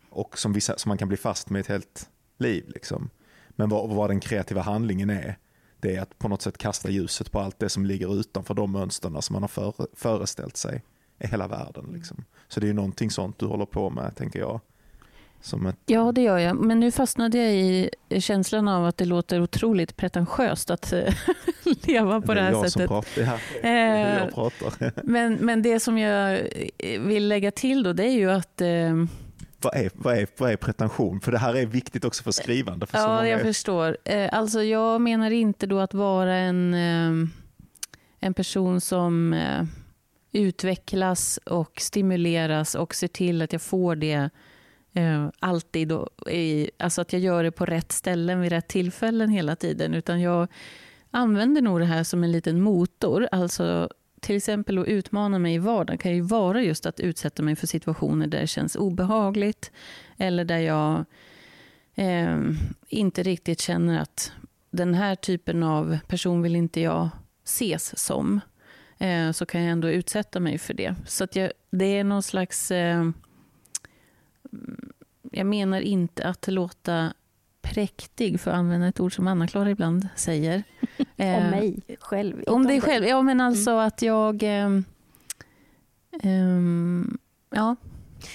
[0.09, 2.65] och som, vissa, som man kan bli fast med ett helt liv.
[2.67, 3.09] Liksom.
[3.49, 5.37] Men vad, vad den kreativa handlingen är,
[5.79, 8.71] det är att på något sätt kasta ljuset på allt det som ligger utanför de
[8.71, 10.83] mönsterna som man har för, föreställt sig
[11.19, 11.89] i hela världen.
[11.93, 12.25] Liksom.
[12.47, 14.59] Så det är ju någonting sånt du håller på med, tänker jag.
[15.69, 15.75] Ett...
[15.85, 16.55] Ja, det gör jag.
[16.55, 17.89] Men nu fastnade jag i
[18.21, 21.13] känslan av att det låter otroligt pretentiöst att eh,
[21.87, 22.87] leva på det, här jag sättet.
[22.87, 23.37] Pratar, ja.
[23.61, 24.91] det är jag pratar.
[25.03, 26.39] men, men det som jag
[26.99, 28.95] vill lägga till då, det är ju att eh,
[29.61, 31.21] vad är, vad, är, vad är pretension?
[31.21, 32.85] För det här är viktigt också för skrivande.
[32.85, 33.43] För ja, jag är...
[33.43, 33.97] förstår.
[34.05, 36.73] Eh, alltså jag menar inte då att vara en,
[38.19, 39.35] en person som
[40.31, 44.29] utvecklas och stimuleras och ser till att jag får det
[44.93, 45.91] eh, alltid.
[46.29, 49.93] I, alltså att jag gör det på rätt ställen vid rätt tillfällen hela tiden.
[49.93, 50.47] Utan jag
[51.11, 53.27] använder nog det här som en liten motor.
[53.31, 57.55] Alltså till exempel att utmana mig i vardagen kan ju vara just att utsätta mig
[57.55, 59.71] för situationer där det känns obehagligt.
[60.17, 61.05] Eller där jag
[61.95, 62.39] eh,
[62.87, 64.31] inte riktigt känner att
[64.71, 67.09] den här typen av person vill inte jag
[67.43, 68.39] ses som.
[68.97, 70.95] Eh, så kan jag ändå utsätta mig för det.
[71.07, 72.71] Så att jag, det är någon slags...
[72.71, 73.09] Eh,
[75.31, 77.13] jag menar inte att låta
[77.61, 80.63] präktig, för att använda ett ord som Anna-Klara ibland säger.
[80.97, 82.43] om eh, mig själv.
[82.47, 83.87] Om dig själv, ja men alltså mm.
[83.87, 84.43] att jag...
[86.23, 87.17] Um,
[87.49, 87.75] ja.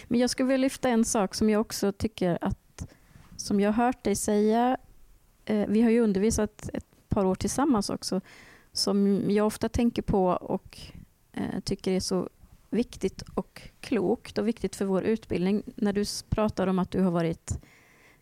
[0.08, 2.86] Men jag skulle vilja lyfta en sak som jag också tycker att,
[3.36, 4.76] som jag har hört dig säga,
[5.44, 8.20] eh, vi har ju undervisat ett par år tillsammans också,
[8.72, 10.78] som jag ofta tänker på och
[11.32, 12.28] eh, tycker är så
[12.70, 15.62] viktigt och klokt och viktigt för vår utbildning.
[15.76, 17.58] När du pratar om att du har varit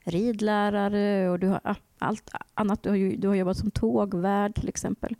[0.04, 1.60] ridlärare och du har
[1.98, 2.82] allt annat.
[2.82, 5.16] Du har, du har jobbat som tågvärd till exempel.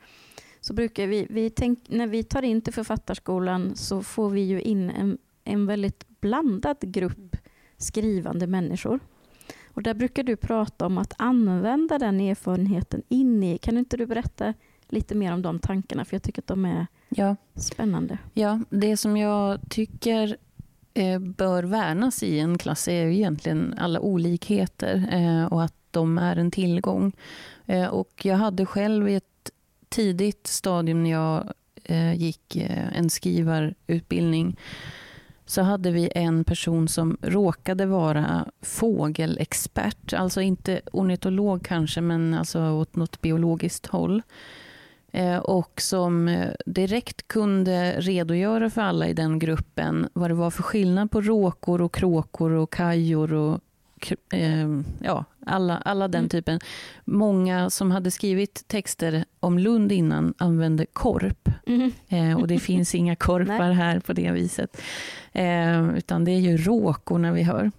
[0.60, 4.60] Så brukar vi, vi tänk, när vi tar in till Författarskolan så får vi ju
[4.60, 7.36] in en, en väldigt blandad grupp
[7.76, 9.00] skrivande människor.
[9.74, 14.06] Och där brukar du prata om att använda den erfarenheten in i, kan inte du
[14.06, 14.54] berätta
[14.88, 16.04] lite mer om de tankarna?
[16.04, 17.36] För jag tycker att de är ja.
[17.54, 18.18] spännande.
[18.34, 20.36] Ja, det som jag tycker
[20.94, 26.36] Eh, bör värnas i en klass är egentligen alla olikheter eh, och att de är
[26.36, 27.12] en tillgång.
[27.66, 29.50] Eh, och jag hade själv i ett
[29.88, 31.52] tidigt stadium när jag
[32.16, 32.56] gick
[32.92, 34.56] en skrivarutbildning
[35.46, 40.12] så hade vi en person som råkade vara fågelexpert.
[40.12, 44.22] Alltså inte ornitolog kanske, men alltså åt något biologiskt håll.
[45.12, 50.50] Eh, och som eh, direkt kunde redogöra för alla i den gruppen vad det var
[50.50, 53.60] för skillnad på råkor och kråkor och kajor och
[54.32, 56.28] eh, ja, alla, alla den mm.
[56.28, 56.60] typen.
[57.04, 61.48] Många som hade skrivit texter om Lund innan använde korp.
[61.66, 62.36] Mm.
[62.36, 64.82] och det finns inga korpar här på det viset.
[65.96, 67.70] utan det är ju råkorna vi hör.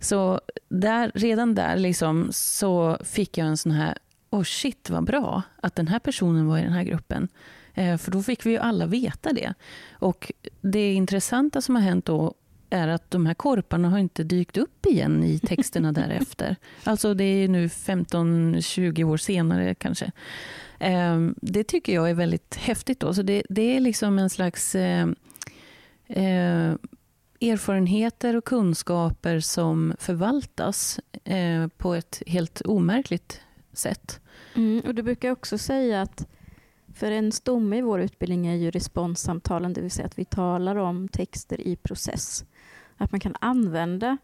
[0.00, 3.98] Så där, redan där liksom, så fick jag en sån här
[4.30, 7.28] oh shit vad bra att den här personen var i den här gruppen.
[7.74, 9.54] Eh, för då fick vi ju alla veta det.
[9.92, 12.34] Och det intressanta som har hänt då
[12.70, 16.56] är att de här korparna har inte dykt upp igen i texterna därefter.
[16.84, 20.12] Alltså det är nu 15-20 år senare kanske.
[20.78, 23.00] Eh, det tycker jag är väldigt häftigt.
[23.00, 23.14] Då.
[23.14, 25.08] Så det, det är liksom en slags eh,
[26.06, 26.74] eh,
[27.40, 33.40] erfarenheter och kunskaper som förvaltas eh, på ett helt omärkligt
[33.78, 34.20] sätt.
[34.54, 36.28] Mm, och du brukar också säga att
[36.94, 40.76] för en stomme i vår utbildning är ju responssamtalen, det vill säga att vi talar
[40.76, 42.44] om texter i process.
[42.96, 44.16] Att man kan använda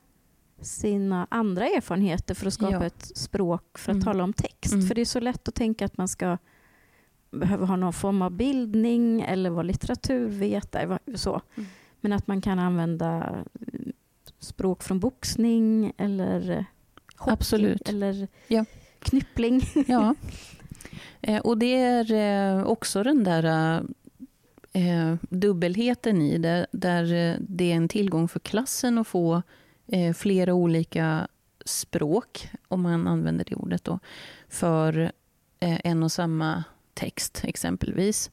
[0.60, 2.84] sina andra erfarenheter för att skapa ja.
[2.84, 4.04] ett språk för att mm.
[4.04, 4.72] tala om text.
[4.72, 4.86] Mm.
[4.86, 6.38] För det är så lätt att tänka att man ska
[7.30, 10.98] behöva ha någon form av bildning eller vara litteraturvetare.
[11.14, 11.40] Så.
[11.54, 11.68] Mm.
[12.00, 13.36] Men att man kan använda
[14.38, 16.66] språk från boxning eller
[17.16, 17.32] hockey.
[17.32, 17.88] Absolut.
[17.88, 18.64] Eller ja
[19.04, 19.62] knyppling.
[19.86, 20.14] Ja.
[21.20, 23.44] Eh, och det är eh, också den där
[24.72, 29.42] eh, dubbelheten i det, där det är en tillgång för klassen att få
[30.16, 31.28] flera olika
[31.64, 33.98] språk, om man använder det ordet, då,
[34.48, 35.12] för
[35.60, 36.64] en och samma
[36.94, 38.30] text exempelvis.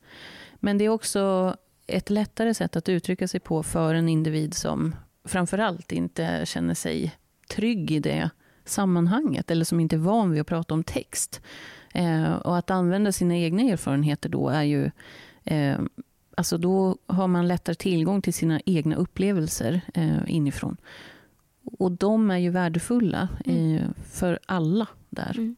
[0.55, 1.55] Men det är också
[1.87, 7.15] ett lättare sätt att uttrycka sig på för en individ som framförallt inte känner sig
[7.49, 8.29] trygg i det
[8.71, 11.41] sammanhanget eller som inte är van vid att prata om text.
[11.93, 14.91] Eh, och att använda sina egna erfarenheter då är ju
[15.43, 15.79] eh,
[16.37, 20.77] Alltså då har man lättare tillgång till sina egna upplevelser eh, inifrån.
[21.63, 23.93] Och de är ju värdefulla mm.
[24.11, 25.33] för alla där.
[25.37, 25.55] Mm.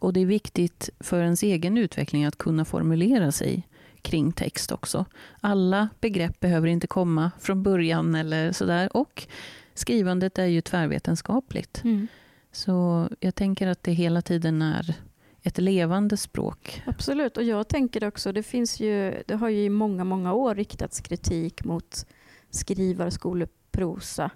[0.00, 3.68] Och det är viktigt för ens egen utveckling att kunna formulera sig
[4.02, 5.04] kring text också.
[5.40, 8.96] Alla begrepp behöver inte komma från början eller sådär.
[8.96, 9.26] Och
[9.74, 11.84] skrivandet är ju tvärvetenskapligt.
[11.84, 12.08] Mm.
[12.54, 14.96] Så jag tänker att det hela tiden är
[15.42, 16.82] ett levande språk.
[16.86, 20.54] Absolut, och jag tänker också, det finns ju, det har ju i många, många år
[20.54, 22.06] riktats kritik mot
[22.50, 24.30] skrivarskoleprosa.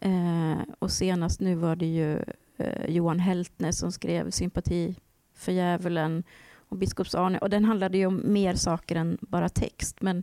[0.00, 2.18] Eh, och senast nu var det ju
[2.56, 4.96] eh, Johan Heltner som skrev Sympati
[5.34, 6.24] för djävulen
[6.68, 7.38] och Biskops-Arne.
[7.38, 10.02] Och den handlade ju om mer saker än bara text.
[10.02, 10.22] Men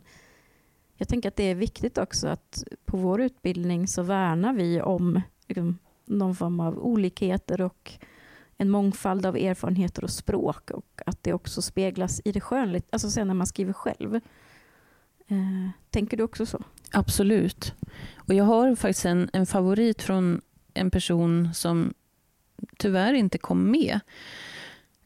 [0.96, 5.20] jag tänker att det är viktigt också att på vår utbildning så värnar vi om
[5.48, 7.92] liksom, någon form av olikheter och
[8.56, 13.10] en mångfald av erfarenheter och språk och att det också speglas i det skönligt, alltså
[13.10, 14.14] sen när man skriver själv.
[15.26, 16.62] Eh, tänker du också så?
[16.92, 17.74] Absolut.
[18.16, 20.40] Och jag har faktiskt en, en favorit från
[20.74, 21.94] en person som
[22.78, 24.00] tyvärr inte kom med.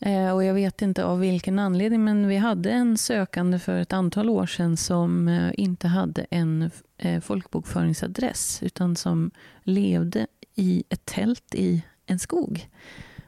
[0.00, 3.92] Eh, och jag vet inte av vilken anledning, men vi hade en sökande för ett
[3.92, 9.30] antal år sedan som eh, inte hade en eh, folkbokföringsadress, utan som
[9.62, 10.26] levde
[10.56, 12.68] i ett tält i en skog.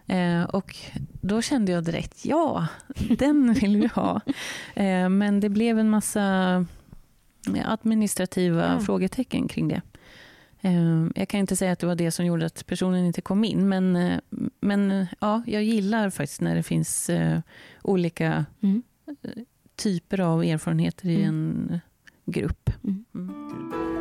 [0.06, 0.76] Eh, och
[1.20, 2.66] då kände jag direkt, ja,
[3.18, 4.20] den vill vi ha.
[4.74, 6.64] Eh, men det blev en massa
[7.64, 8.80] administrativa Ja.
[8.80, 9.80] frågetecken kring det.
[10.60, 13.44] Eh, Jag kan inte säga att det var det som gjorde att personen inte kom
[13.44, 14.18] in, men, eh,
[14.60, 17.40] men eh, ja, jag gillar faktiskt när det finns eh,
[17.82, 18.82] olika Mm.
[19.76, 21.28] typer av erfarenheter i Mm.
[21.70, 21.80] en
[22.32, 22.70] grupp.
[22.84, 23.04] Mm.
[23.14, 23.97] Mm.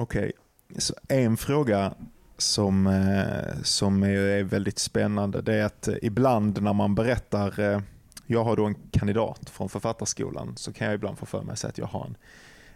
[0.00, 0.32] Okej,
[0.78, 1.94] så en fråga
[2.38, 7.80] som, eh, som är, väldigt spännande det är att eh, ibland när man berättar, eh,
[8.26, 11.58] jag har då en kandidat från Författarskolan, så kan jag ibland få för mig att
[11.58, 12.16] säga att jag har en,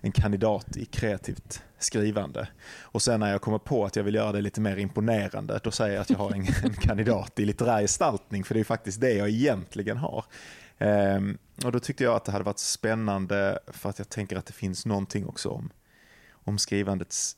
[0.01, 2.49] en kandidat i kreativt skrivande.
[2.81, 5.71] Och sen när jag kommer på att jag vill göra det lite mer imponerande, då
[5.71, 9.01] säger jag att jag har en, en kandidat i litterär gestaltning, för det är faktiskt
[9.01, 10.25] det jag egentligen har.
[10.79, 14.47] Ehm, och då tyckte jag att det hade varit spännande, för att jag tänker att
[14.47, 15.71] det finns någonting också om
[16.45, 17.37] om skrivandets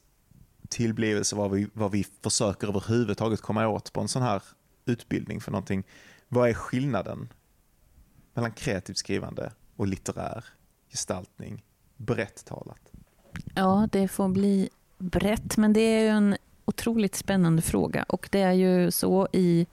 [0.68, 4.42] tillblivelse, vad vi, vad vi försöker överhuvudtaget komma åt på en sån här
[4.84, 5.84] utbildning för någonting.
[6.28, 7.28] Vad är skillnaden
[8.34, 10.44] mellan kreativt skrivande och litterär
[10.90, 11.64] gestaltning,
[11.96, 12.92] brett talat?
[13.54, 18.02] Ja, det får bli brett, men det är ju en otroligt spännande fråga.
[18.02, 19.66] Och det är ju så i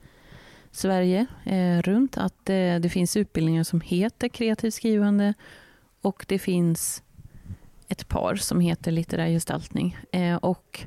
[0.70, 5.34] Sverige eh, runt att eh, det finns utbildningar som heter kreativt skrivande
[6.00, 7.02] och det finns
[7.94, 9.98] ett par som heter litterär gestaltning.
[10.12, 10.86] Eh, och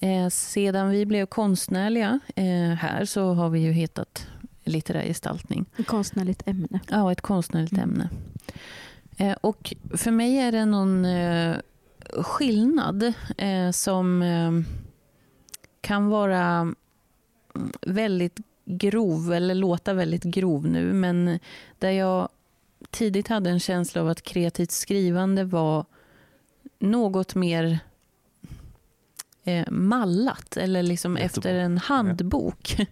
[0.00, 4.26] eh, sedan vi blev konstnärliga eh, här så har vi ju hetat
[4.64, 5.66] litterär gestaltning.
[5.76, 6.80] Ett konstnärligt ämne.
[6.90, 7.82] Ja, ett konstnärligt Mm.
[7.90, 8.08] ämne.
[9.40, 11.06] Och för mig är det någon
[12.22, 13.12] skillnad
[13.72, 14.24] som
[15.80, 16.74] kan vara
[17.80, 21.38] väldigt grov, eller låta väldigt grov nu, men
[21.78, 22.28] där jag
[22.96, 25.84] tidigt hade en känsla av att kreativt skrivande var
[26.78, 27.78] något mer
[29.44, 31.50] eh, mallat, eller liksom Jättebra.
[31.50, 32.76] efter en handbok.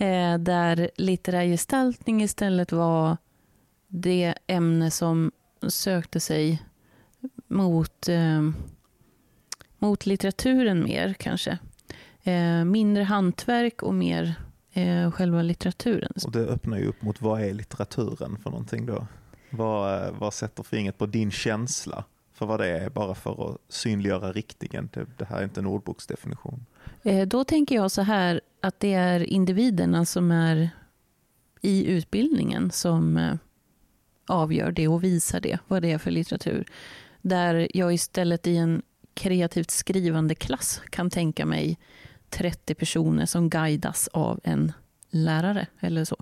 [0.00, 3.16] Eh, där litterär gestaltning istället var
[3.88, 5.32] det ämne som
[5.68, 6.62] sökte sig
[7.46, 8.50] mot, eh,
[9.78, 11.58] mot litteraturen mer kanske.
[12.22, 14.34] Eh, mindre hantverk och mer
[14.72, 16.12] eh, själva litteraturen.
[16.24, 19.06] Och det öppnar ju upp mot vad är litteraturen för någonting då?
[19.50, 24.32] Vad, vad sätter fingret på din känsla för vad det är, bara för att synliggöra
[24.32, 24.88] riktningen?
[24.92, 26.66] Det, det här är inte en ordboksdefinition.
[27.02, 30.70] Eh, då tänker jag så här att det är individerna som är
[31.60, 33.34] i utbildningen som eh,
[34.26, 36.66] avgör det och visar det, vad det är för litteratur.
[37.22, 38.82] Där jag istället i en
[39.14, 41.78] kreativt skrivande klass kan tänka mig
[42.30, 44.72] 30 personer som guidas av en
[45.10, 46.16] lärare eller så.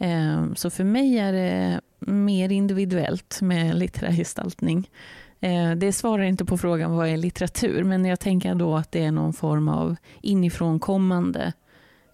[0.00, 4.90] Eh, Så för mig är det mer individuellt med litterär gestaltning.
[5.40, 9.04] Eh, Det svarar inte på frågan vad är litteratur, men jag tänker då att det
[9.04, 11.52] är någon form av inifrånkommande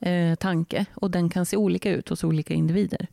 [0.01, 3.07] eh, tanke och den kan se olika ut hos olika individer.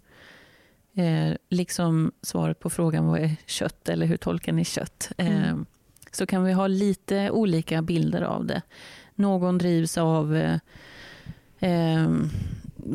[0.95, 5.11] Eh, liksom svaret på frågan vad är kött eller hur tolkar ni kött?
[5.17, 5.65] Mm.
[6.11, 8.61] Så kan vi ha lite olika bilder av det.
[9.15, 10.35] Någon drivs av
[11.59, 12.07] eh,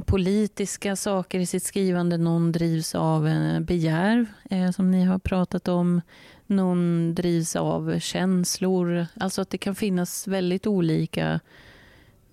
[0.07, 3.29] politiska saker i sitt skrivande, någon drivs av
[3.61, 6.01] begär, eh, som ni har pratat om.
[6.47, 9.07] Någon drivs av känslor.
[9.15, 11.41] Alltså att det kan finnas väldigt olika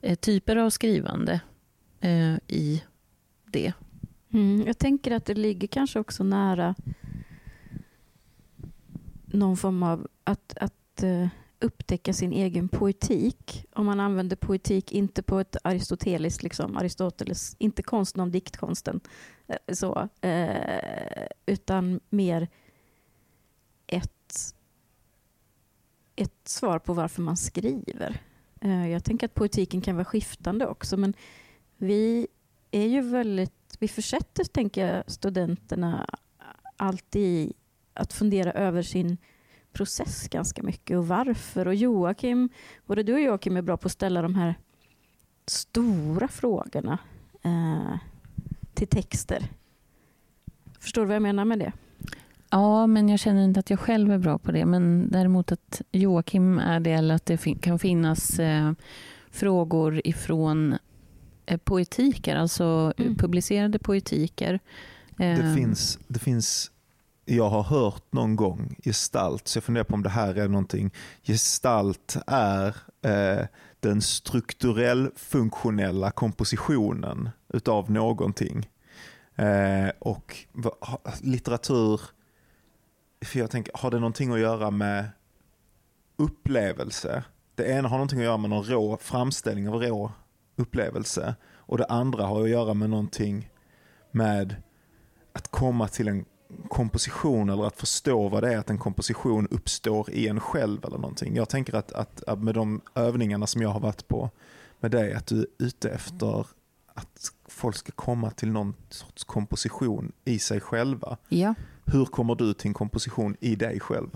[0.01, 1.41] eh, typer av skrivande
[1.99, 2.83] eh, i
[3.45, 3.73] det.
[4.33, 6.75] Mm, jag tänker att det ligger kanske också nära
[9.25, 11.27] någon form av att, att eh,
[11.59, 13.65] upptäcka sin egen poetik.
[13.73, 18.99] Om man använder poetik inte på ett aristoteliskt, liksom, Aristoteles, inte konsten om diktkonsten,
[19.47, 22.47] eh, så, eh, utan mer
[23.87, 24.55] ett,
[26.15, 28.21] ett svar på varför man skriver.
[28.61, 31.13] Eh, jag tänker att poetiken kan vara skiftande också, men
[31.77, 32.27] vi
[32.71, 36.09] är ju väldigt, vi försätter, tänker jag, studenterna
[36.77, 37.53] alltid i
[37.93, 39.17] att fundera över sin
[39.75, 41.67] process ganska mycket och varför.
[41.67, 42.49] Och Joakim,
[42.85, 44.55] både du och Joakim är bra på att ställa de här
[45.47, 46.97] stora frågorna
[47.43, 47.97] eh,
[48.73, 49.47] till texter.
[50.79, 51.71] Förstår du vad jag menar med det?
[52.49, 54.65] Ja, men jag känner inte att jag själv är bra på det.
[54.65, 58.71] Men däremot att Joakim är det, eller att det fin kan finnas eh,
[59.31, 60.77] frågor ifrån
[61.45, 63.15] eh, poetiker, alltså mm.
[63.15, 64.59] publicerade poetiker.
[65.17, 66.71] Det eh, finns, det finns
[67.25, 70.91] jag har hört någon gång gestalt, så jag funderar på om det här är någonting.
[71.23, 73.45] Gestalt är eh,
[73.79, 78.69] den strukturell funktionella kompositionen utav någonting.
[79.35, 80.35] Eh, och
[81.21, 82.01] litteratur,
[83.25, 85.09] för jag tänker, har det någonting att göra med
[86.17, 87.23] upplevelse?
[87.55, 90.11] Det ena har någonting att göra med någon rå framställning av rå
[90.55, 93.49] upplevelse och det andra har att göra med någonting
[94.11, 94.55] med
[95.33, 96.25] att komma till en
[96.69, 100.97] komposition eller att förstå vad det är att en komposition uppstår i en själv eller
[100.97, 101.35] någonting.
[101.35, 104.29] Jag tänker att, att, med de övningarna som jag har varit på
[104.79, 106.47] med dig, att du är ute efter
[106.93, 111.17] att folk ska komma till någon sorts komposition i sig själva.
[111.29, 111.55] Ja.
[111.85, 114.09] Hur kommer du till en komposition i dig själv?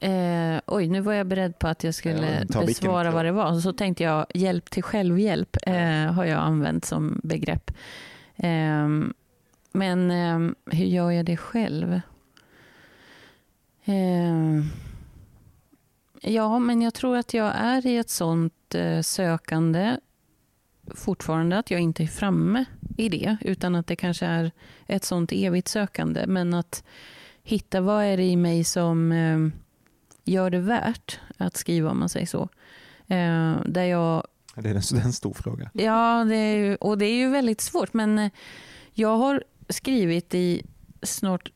[0.00, 3.60] Eh, oj, nu var jag beredd på att jag skulle ja, besvara vad det var.
[3.60, 7.70] Så tänkte jag, hjälp till självhjälp eh, har jag använt som begrepp.
[8.36, 8.88] Eh,
[9.72, 12.00] men eh, hur gör jag det själv?
[13.84, 14.64] Eh,
[16.20, 19.96] ja, men jag tror att jag är i ett sånt eh, sökande
[20.94, 22.64] fortfarande, att jag inte är framme
[22.96, 24.50] i det, utan att det kanske är
[24.86, 26.24] ett sånt evigt sökande.
[26.26, 26.84] Men att
[27.42, 29.52] hitta vad är det i mig som ehm,
[30.24, 32.48] gör det värt att skriva, om man säger så.
[33.06, 35.70] Eh, där jag det är en, en stor fråga.
[35.72, 37.92] Ja, det är, och det är ju väldigt svårt.
[37.92, 38.30] Men eh,
[38.92, 40.66] jag har skrivit i
[41.02, 41.52] snart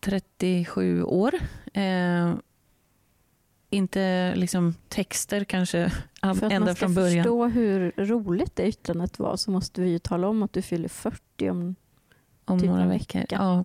[0.00, 1.34] 37 år.
[1.72, 2.34] Eh,
[3.70, 5.90] inte liksom texter kanske
[6.20, 7.24] För ända från början.
[7.24, 10.28] För att man ska förstå hur roligt det yttrandet var så måste vi ju tala
[10.28, 11.74] om att du fyller 40 om,
[12.44, 13.20] om typ några veckor.
[13.20, 13.36] Vecka.
[13.38, 13.64] Ja.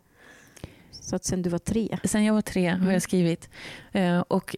[0.92, 2.00] Så att sen du var tre?
[2.04, 2.80] Sen jag var tre mm.
[2.80, 3.02] har jag mm.
[3.02, 3.50] skrivit.
[3.92, 4.56] Eh, och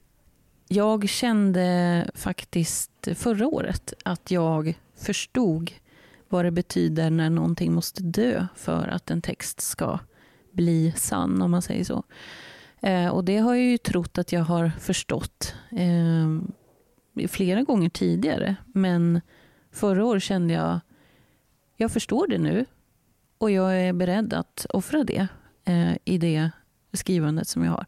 [0.68, 5.72] jag kände faktiskt förra året att jag förstod
[6.32, 10.00] vad det betyder när någonting måste dö för att en text ska
[10.52, 12.04] bli sann, om man säger så.
[12.82, 18.56] Eh, och det har jag ju trott att jag har förstått eh, flera gånger tidigare.
[18.66, 19.22] Men
[19.72, 20.80] förra året kände jag,
[21.78, 22.66] jag förstår det nu
[23.38, 25.28] och jag är beredd att offra det
[25.66, 26.52] eh, i det
[26.94, 27.86] skrivandet som jag har.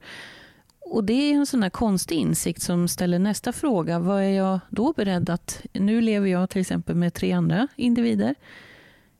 [0.93, 3.99] Och Det är en sån konstig insikt som ställer nästa fråga.
[3.99, 5.61] Vad är jag då beredd att...
[5.73, 8.35] Nu lever jag till exempel med tre andra individer.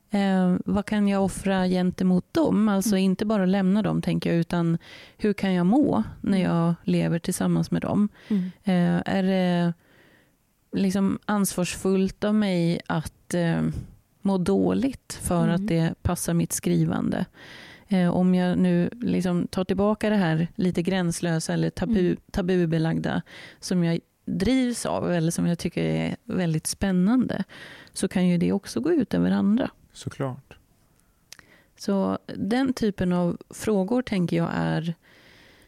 [0.10, 2.70] Eh, vad kan jag offra gentemot dem?
[2.70, 3.00] Alltså mm.
[3.00, 4.78] inte bara lämna dem, tänker jag, utan
[5.18, 6.52] hur kan jag må när mm.
[6.52, 8.10] jag lever tillsammans med dem?
[8.28, 8.52] Mm.
[8.64, 9.74] Eh, är det
[10.72, 13.62] liksom ansvarsfullt av mig att eh,
[14.22, 15.68] må dåligt för att mm.
[15.68, 17.26] det passar mitt skrivande?
[17.94, 22.18] Eh, om jag nu liksom tar tillbaka det här lite gränslösa eller tabu, mm.
[22.32, 23.22] tabubelagda
[23.60, 27.44] som jag drivs av eller som jag tycker är väldigt spännande
[27.94, 29.70] så kan ju det också gå ut över andra.
[29.92, 30.58] Såklart.
[31.78, 34.94] Så den typen av frågor tänker jag är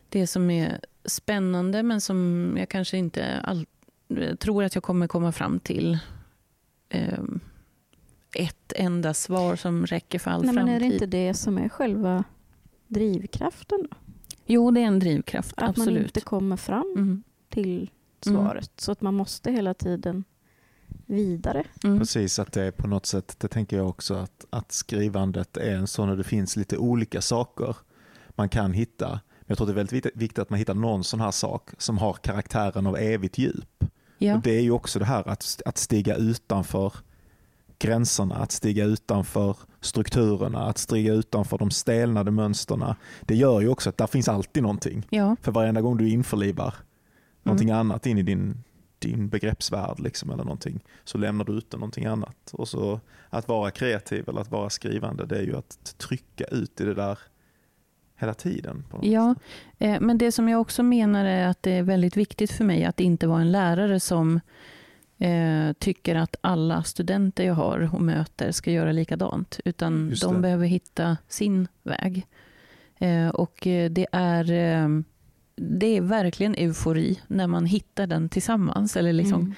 [0.09, 3.65] det som är spännande men som jag kanske inte all,
[4.38, 5.99] tror att jag kommer komma fram till
[6.89, 7.23] eh,
[8.36, 10.65] ett enda svar som räcker för all Nej, framtid.
[10.65, 12.23] Men är det inte det som är själva
[12.88, 13.88] drivkraften?
[13.91, 13.97] Då?
[14.45, 15.53] Jo, det är en drivkraft.
[15.57, 15.93] Att absolut.
[15.93, 17.23] man inte kommer fram mm.
[17.49, 17.89] till
[18.21, 18.67] svaret.
[18.67, 18.77] Mm.
[18.77, 20.23] Så att man måste hela tiden
[21.05, 21.63] vidare.
[21.83, 21.99] Mm.
[21.99, 25.75] Precis, att det är på något sätt, det tänker jag också, att, att skrivandet är
[25.75, 27.75] en sån att det finns lite olika saker
[28.29, 29.19] man kan hitta.
[29.45, 32.13] Jag tror det är väldigt viktigt att man hittar någon sån här sak som har
[32.13, 33.83] karaktären av evigt djup.
[34.17, 34.36] Ja.
[34.36, 36.93] Och Det är ju också det här att, att stiga utanför
[37.80, 42.95] gränserna, att stiga utanför strukturerna, att stiga utanför de stelnade mönsterna.
[43.21, 45.07] Det gör ju också att där finns alltid någonting.
[45.09, 45.36] Ja.
[45.41, 46.86] För varenda gång du införlivar mm.
[47.43, 48.63] någonting annat in i din,
[48.99, 52.51] din begreppsvärld liksom, eller någonting, så lämnar du ute någonting annat.
[52.53, 52.99] Och så
[53.30, 56.93] Att vara kreativ eller att vara skrivande, det är ju att trycka ut i det
[56.93, 57.19] där
[58.17, 58.84] hela tiden.
[59.01, 59.43] Ja, sätt.
[59.78, 62.86] eh, men det som jag också menar är att det är väldigt viktigt för mig
[62.86, 64.39] att inte vara en lärare som
[65.18, 69.59] eh, tycker att alla studenter jag har och möter ska göra likadant.
[69.66, 70.39] Utan Just de det.
[70.41, 72.28] behöver hitta sin väg.
[72.99, 74.89] Eh, och eh, det är, eh,
[75.55, 78.97] det är verkligen eufori när man hittar den tillsammans.
[78.97, 79.53] Eller liksom Mm.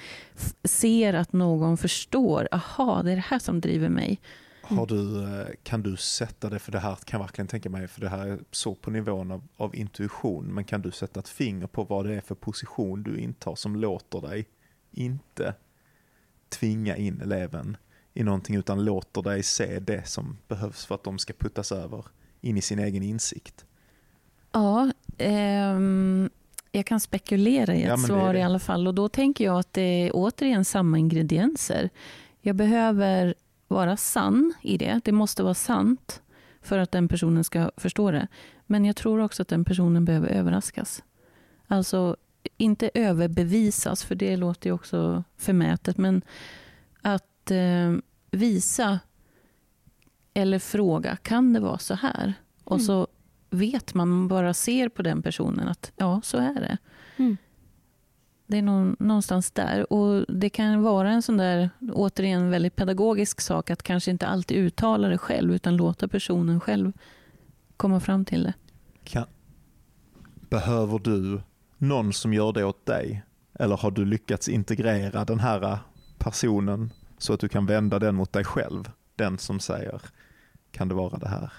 [0.64, 2.48] ser att någon förstår.
[2.52, 4.20] Aha, det är det här som driver mig.
[4.62, 7.88] Har du, eh, kan du sätta det, för det här kan jag verkligen tänka mig,
[7.88, 11.28] för det här är så på nivån av, av intuition, men kan du sätta ett
[11.28, 14.46] finger på vad det är för position du intar som låter dig
[14.98, 15.54] inte
[16.48, 17.76] tvinga in eleven
[18.14, 22.04] i någonting utan låter dig se det som behövs för att de ska puttas över
[22.40, 23.64] in i sin egen insikt?
[24.52, 26.30] Ja, ehm,
[26.72, 28.86] jag kan spekulera i ett Ja, svar i alla fall.
[28.86, 31.90] Och då tänker jag att det är återigen samma ingredienser.
[32.40, 33.34] Jag behöver
[33.68, 35.00] vara sann i det.
[35.04, 36.22] Det måste vara sant
[36.62, 38.28] för att den personen ska förstå det.
[38.66, 41.02] Men jag tror också att den personen behöver överraskas.
[41.66, 42.16] Alltså
[42.56, 45.98] inte överbevisas, för det låter ju också förmätet.
[45.98, 46.22] Men
[47.02, 47.92] att eh,
[48.30, 48.98] visa
[50.34, 52.34] eller fråga, kan det vara så här?
[52.64, 52.86] Och Mm.
[52.86, 53.06] så
[53.50, 56.78] vet man, man bara ser på den personen att ja, så är det.
[57.16, 57.36] Mm.
[58.46, 59.92] Det är någon, någonstans där.
[59.92, 64.56] Och Det kan vara en sån där, återigen väldigt pedagogisk sak att kanske inte alltid
[64.56, 66.92] uttala det själv utan låta personen själv
[67.76, 68.54] komma fram till det.
[69.04, 69.26] Kan,
[70.50, 71.40] behöver du
[71.78, 73.22] någon som gör det åt dig?
[73.54, 75.78] Eller har du lyckats integrera den här
[76.18, 78.90] personen så att du kan vända den mot dig själv?
[79.16, 80.00] Den som säger,
[80.72, 81.52] kan det vara det här?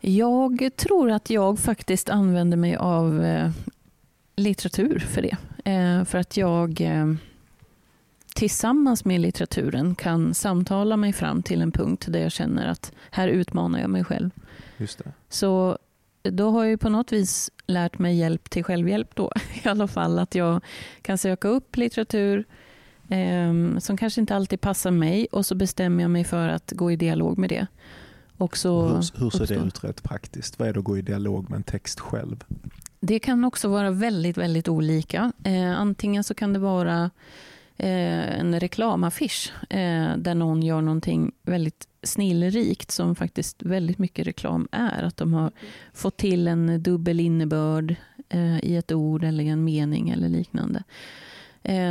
[0.00, 3.50] Jag tror att jag faktiskt använder mig av eh,
[4.36, 5.36] litteratur för det.
[5.70, 7.14] Eh, för att jag eh,
[8.34, 13.28] tillsammans med litteraturen kan samtala mig fram till en punkt där jag känner att här
[13.28, 14.30] utmanar jag mig själv.
[14.76, 15.12] Just det.
[15.28, 15.78] Så
[16.22, 19.32] då har jag ju på något vis lärt mig hjälp till självhjälp då.
[19.64, 20.60] I alla fall att jag
[21.02, 22.44] kan söka upp litteratur
[23.08, 26.92] eh, som kanske inte alltid passar mig och så bestämmer jag mig för att gå
[26.92, 27.66] i dialog med det.
[28.36, 30.58] Och så hur, hur ser det uppstår- ut rent praktiskt?
[30.58, 32.44] Vad är det att gå i dialog med en text själv?
[33.00, 35.32] Det kan också vara väldigt, väldigt olika.
[35.44, 37.10] Eh, antingen så kan det vara
[37.82, 44.68] Eh, en reklamaffisch eh, där någon gör någonting väldigt snillrikt som faktiskt väldigt mycket reklam
[44.72, 45.02] är.
[45.02, 45.52] Att de har
[45.92, 47.94] fått till en dubbel innebörd
[48.28, 50.82] eh, i ett ord eller en mening eller liknande.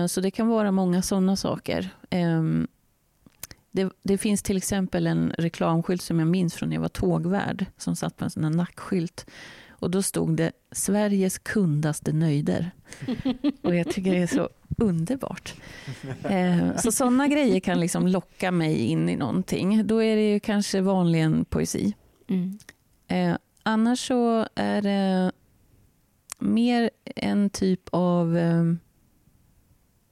[0.09, 1.89] Så det kan vara många sådana saker.
[2.09, 2.67] Ehm,
[3.71, 7.65] det, det finns till exempel en reklamskylt som jag minns från när jag var tågvärd
[7.77, 9.25] som satt på en sån här nackskylt.
[9.79, 12.71] Och då stod det Sveriges kundaste nöjder.
[13.61, 15.53] Och jag tycker det är så underbart.
[16.23, 19.87] Eh, så sådana grejer kan liksom locka mig in i någonting.
[19.87, 21.93] Då är det ju kanske vanligen poesi.
[22.27, 22.57] Mm.
[23.07, 25.31] Eh, annars så är det
[26.39, 28.63] mer en typ av eh,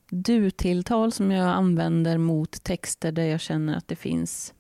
[0.09, 4.53] du-tilltal som jag använder mot texter där jag känner att det finns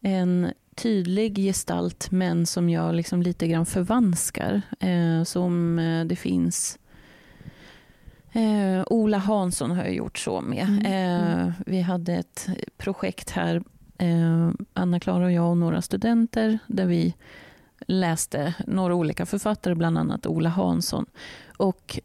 [0.00, 4.62] en tydlig gestalt men som jag liksom lite grann förvanskar.
[4.80, 6.78] Eh, som eh, det finns
[8.32, 10.66] eh, Ola Hansson har jag gjort så med.
[10.68, 11.52] Mm, Eh, mm.
[11.66, 13.62] vi hade ett projekt här,
[13.98, 17.14] eh, Anna-Klara och jag och några studenter där vi
[17.86, 21.06] läste några olika författare, bland annat Ola Hansson.
[21.56, 21.98] Och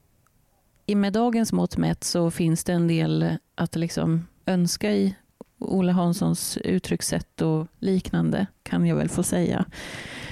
[0.85, 5.15] i- med dagens mått mätt så finns det en del att liksom önska i
[5.59, 9.65] Ola Hanssons uttryckssätt och liknande, kan jag väl få säga.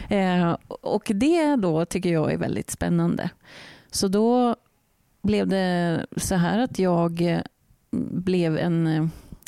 [0.10, 3.30] Eh, och det då tycker jag är väldigt spännande.
[3.92, 4.56] Så då
[5.22, 7.42] blev det så här att jag eh,
[8.12, 8.88] blev en...
[8.88, 9.08] Eh,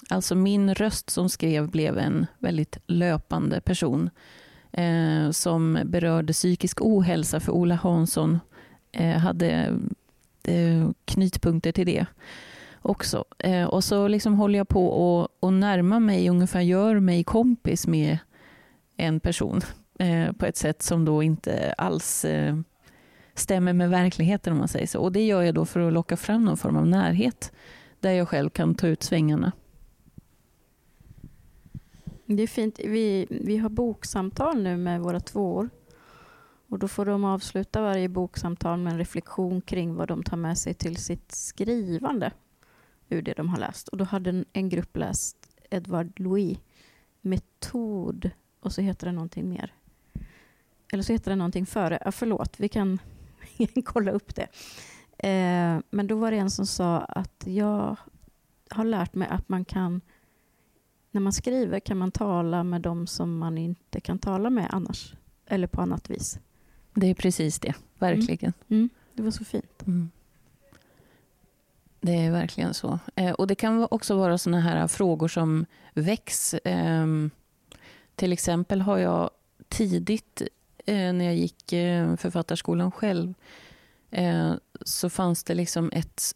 [0.09, 4.09] alltså min röst som skrev blev en väldigt löpande person
[4.71, 8.39] eh, som berörde psykisk ohälsa för Ola Hansson
[8.91, 9.79] eh, hade
[10.43, 12.05] eh, knytpunkter till det
[12.81, 13.25] också.
[13.39, 17.87] Eh, och så liksom håller jag på och, och närma mig, ungefär gör mig kompis
[17.87, 18.17] med
[18.97, 19.61] en person
[19.99, 22.55] eh, på ett sätt som då inte alls eh,
[23.33, 24.99] stämmer med verkligheten om man säger så.
[24.99, 27.51] Och det gör jag då för att locka fram någon form av närhet
[27.99, 29.51] där jag själv kan ta ut svängarna.
[32.25, 32.79] Det är fint.
[32.79, 35.69] Vi, vi har boksamtal nu med våra tvåor.
[36.69, 40.57] Och då får de avsluta varje boksamtal med en reflektion kring vad de tar med
[40.57, 42.31] sig till sitt skrivande
[43.09, 43.87] ur det de har läst.
[43.87, 45.37] Och då hade en, en grupp läst
[45.69, 46.57] Edward Louis
[47.21, 49.73] Metod och så heter det någonting mer.
[50.93, 51.99] Eller så heter det någonting före.
[52.05, 52.99] Ja, förlåt, vi kan
[53.85, 54.47] kolla upp det.
[55.27, 57.95] Eh, men då var det en som sa att jag
[58.69, 60.01] har lärt mig att man kan
[61.11, 65.13] när man skriver kan man tala med dem som man inte kan tala med annars.
[65.45, 66.39] eller på annat vis.
[66.93, 68.53] Det är precis det, verkligen.
[68.67, 68.89] Mm.
[69.13, 69.87] Det var så fint.
[69.87, 70.11] Mm.
[72.01, 72.99] Det är verkligen så.
[73.15, 76.55] Eh, och Det kan också vara såna här frågor som väcks.
[76.63, 77.31] Ehm,
[78.15, 79.29] till exempel har jag
[79.67, 80.41] tidigt
[80.85, 83.33] eh, när jag gick eh, författarskolan själv
[84.81, 86.35] så fanns det liksom ett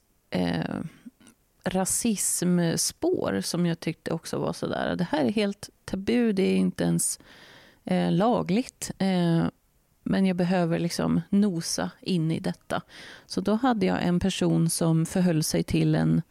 [1.64, 4.96] rasismspår som jag tyckte också var sådär.
[4.96, 7.20] Det här är helt tabu, det är inte ens
[8.10, 8.92] lagligt.
[10.04, 12.82] Men jag behöver liksom nosa in i detta.
[13.26, 16.22] Så då hade jag en person som förhöll sig till en,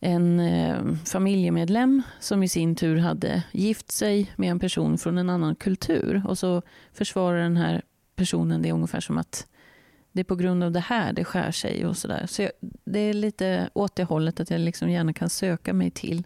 [0.00, 5.30] en eh, familjemedlem som i sin tur hade gift sig med en person från en
[5.30, 6.22] annan kultur.
[6.26, 6.62] Och så
[6.92, 7.82] försvarar den här
[8.16, 9.46] personen det ungefär som att
[10.12, 12.26] det är på grund av det här det skär sig och sådär.
[12.26, 12.50] Så jag,
[12.84, 16.24] det är lite åt det hållet att jag liksom gärna kan söka mig till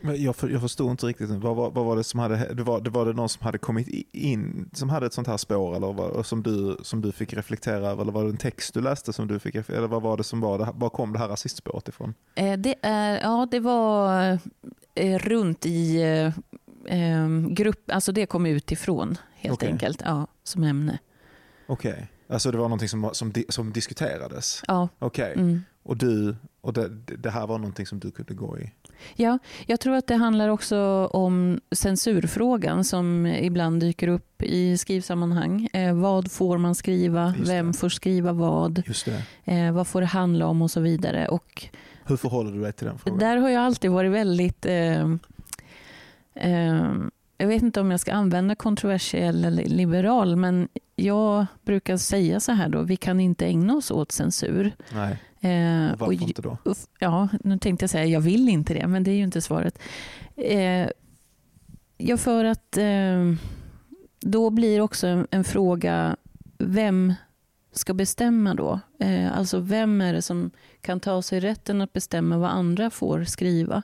[0.00, 2.80] jag, för, jag förstod inte riktigt, vad, vad, vad, var det som hade, det var,
[2.80, 5.92] det var det någon som hade kommit in, som hade ett sånt här spår eller
[5.92, 8.02] vad, som, du, som du fick reflektera över?
[8.02, 10.40] Eller var det en text du läste som du fick, eller vad var det som
[10.40, 12.14] var, det, var kom det här rasistspåret ifrån?
[12.34, 14.38] Eh, det, är, ja, det var
[14.94, 16.26] eh, runt i eh,
[16.98, 19.70] eh, grupp, alltså det kom utifrån helt okay.
[19.70, 20.98] enkelt, ja, som ämne.
[21.66, 22.04] Okej, okay.
[22.28, 24.62] alltså det var någonting som, som, som diskuterades?
[24.66, 24.88] Ja.
[24.98, 25.42] Okej, okay.
[25.42, 25.62] mm.
[25.82, 26.88] och, du, och det,
[27.18, 28.72] det här var någonting som du kunde gå i?
[29.14, 35.68] Ja, jag tror att det handlar också om censurfrågan som ibland dyker upp i skrivsammanhang.
[35.72, 37.34] Eh, vad får man skriva?
[37.46, 38.82] Vem får skriva vad?
[39.44, 41.28] Eh, vad får det handla om och så vidare.
[41.28, 41.68] Och
[42.04, 43.18] Hur förhåller du dig till den frågan?
[43.18, 45.00] Där har jag alltid varit väldigt eh,
[46.34, 46.92] eh
[47.36, 52.52] jag vet inte om jag ska använda kontroversiell eller liberal, men jag brukar säga så
[52.52, 54.72] här då, vi kan inte ägna oss åt censur.
[54.92, 55.18] Nej.
[55.40, 56.58] Eh, Varför och, inte då?
[56.98, 59.78] Ja, nu tänkte jag säga jag vill inte det, men det är ju inte svaret.
[60.36, 60.88] Eh,
[61.96, 63.34] ja, för att eh,
[64.20, 66.16] då blir också en, en, fråga,
[66.58, 67.14] vem
[67.72, 68.80] ska bestämma då?
[68.98, 73.24] Eh, alltså vem är det som kan ta sig rätten att bestämma vad andra får
[73.24, 73.82] skriva?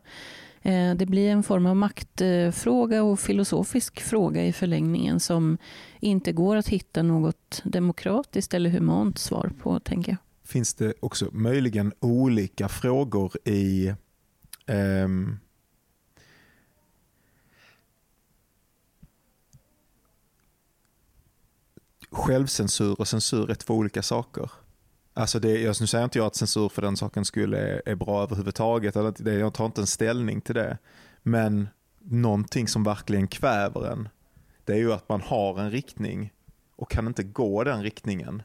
[0.62, 5.58] Eh, det blir en form av maktfråga och filosofisk fråga i förlängningen som
[6.00, 10.18] inte går att hitta något demokratiskt eller humant svar på, tänker jag
[10.52, 13.94] finns det också möjligen olika frågor i
[14.66, 15.38] um,
[22.10, 24.50] självcensur och censur är två olika saker.
[25.14, 28.22] Alltså det, nu säger inte jag att censur för den saken skulle är, är bra
[28.22, 28.96] överhuvudtaget.
[28.96, 30.78] Eller det, jag tar inte en ställning till det.
[31.22, 34.08] Men någonting som verkligen kväver en,
[34.64, 36.32] det är ju att man har en riktning
[36.76, 38.42] och kan inte gå den riktningen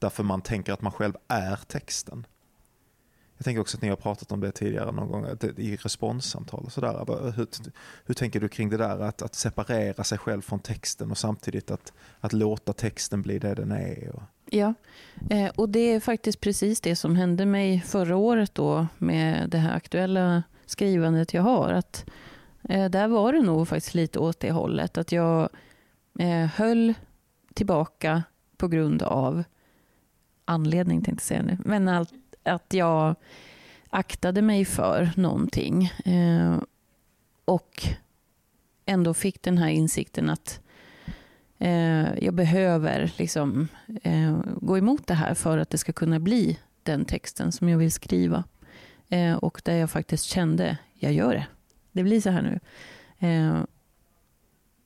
[0.00, 2.26] Därför man tänker att man själv är texten.
[3.40, 5.26] Jag tänker också att ni har pratat om det tidigare någon gång
[5.56, 7.32] i responssamtal och sådär.
[7.36, 7.48] Hur,
[8.04, 11.70] hur tänker du kring det där att, att separera sig själv från texten och samtidigt
[11.70, 14.10] att, att låta texten bli det den är?
[14.14, 14.22] Och...
[14.50, 14.74] Ja,
[15.30, 19.58] eh, och det är faktiskt precis det som hände mig förra året då med det
[19.58, 21.72] här aktuella skrivandet jag har.
[21.72, 22.10] Att,
[22.62, 24.98] eh, där var det nog faktiskt lite åt det hållet.
[24.98, 25.48] Att jag
[26.18, 26.94] eh, höll
[27.54, 28.22] tillbaka
[28.56, 29.44] på grund av
[30.44, 32.12] anledning tänkte jag säga nu, men allt
[32.42, 33.14] att jag
[33.90, 35.84] aktade mig för någonting.
[36.04, 36.58] Eh,
[37.44, 37.82] och
[38.86, 40.60] ändå fick den här insikten att
[41.58, 43.68] eh, jag behöver liksom,
[44.02, 47.78] eh, gå emot det här för att det ska kunna bli den texten som jag
[47.78, 48.44] vill skriva.
[49.08, 51.46] Eh, och där jag faktiskt kände, jag gör det.
[51.92, 52.60] Det blir så här nu.
[53.28, 53.64] Eh,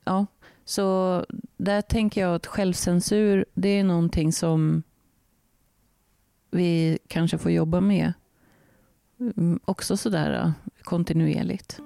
[0.05, 0.25] ja,
[0.65, 1.25] så
[1.57, 4.83] där tänker jag att självcensur, det är någonting som
[6.55, 8.13] vi kanske får jobba med
[9.19, 10.51] mm, också sådär äh,
[10.83, 11.79] kontinuerligt.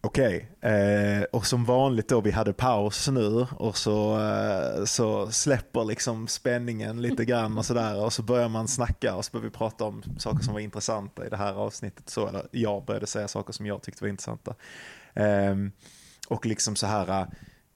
[0.00, 5.84] Okej, eh, och som vanligt då, vi hade paus nu och så, eh, så släpper
[5.84, 9.50] liksom spänningen lite grann och sådär och så börjar man snacka och så börjar vi
[9.50, 12.08] prata om saker som var intressanta i det här avsnittet.
[12.08, 14.54] Så, eller jag började säga saker som jag tyckte var intressanta.
[15.14, 15.56] Eh,
[16.28, 17.26] och liksom så här,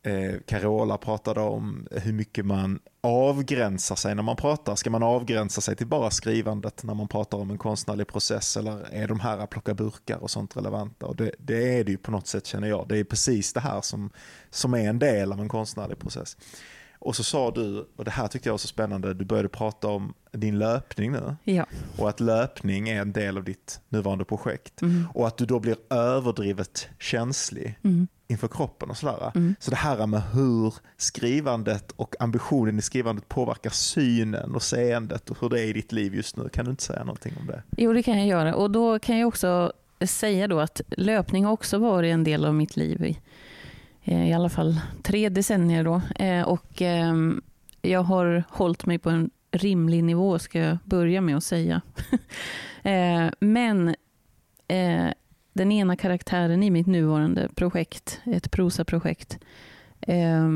[0.02, 4.74] eh, Carola pratade om hur mycket man avgränsar sig när man pratar.
[4.74, 8.94] Ska man avgränsa sig till bara skrivandet när man pratar om en konstnärlig process eller
[8.94, 11.06] är de här att plocka burkar och sånt relevanta?
[11.06, 12.88] Och det, det är det ju på något sätt känner jag.
[12.88, 14.10] Det är precis det här som,
[14.50, 16.36] som är en del av en konstnärlig process.
[17.00, 19.88] Och så sa du, och det här tyckte jag var så spännande, du började prata
[19.88, 21.36] om din löpning nu.
[21.44, 21.66] Ja.
[21.98, 24.82] Och att löpning är en del av ditt nuvarande projekt.
[24.82, 25.06] Mm.
[25.14, 28.08] Och att du då blir överdrivet känslig mm.
[28.30, 29.32] Inför kroppen och sådär.
[29.34, 29.54] Mm.
[29.58, 35.36] Så det här med hur skrivandet och ambitionen i skrivandet påverkar synen och seendet och
[35.40, 36.48] hur det är i ditt liv just nu.
[36.48, 37.62] Kan du inte säga någonting om det?
[37.76, 38.54] Jo, det kan jag göra.
[38.54, 39.72] Och då kan jag också
[40.06, 43.18] säga då att löpning har också varit en del av mitt liv i,
[44.04, 45.84] eh, i alla fall tre decennier.
[45.84, 46.02] Då.
[46.24, 47.42] Eh, och ehm,
[47.82, 51.80] jag har hållit mig på en rimlig nivå, ska jag börja med att säga.
[53.40, 53.94] Men
[55.52, 59.38] den ena karaktären i mitt nuvarande projekt, ett prosaprojekt,
[60.00, 60.48] eh,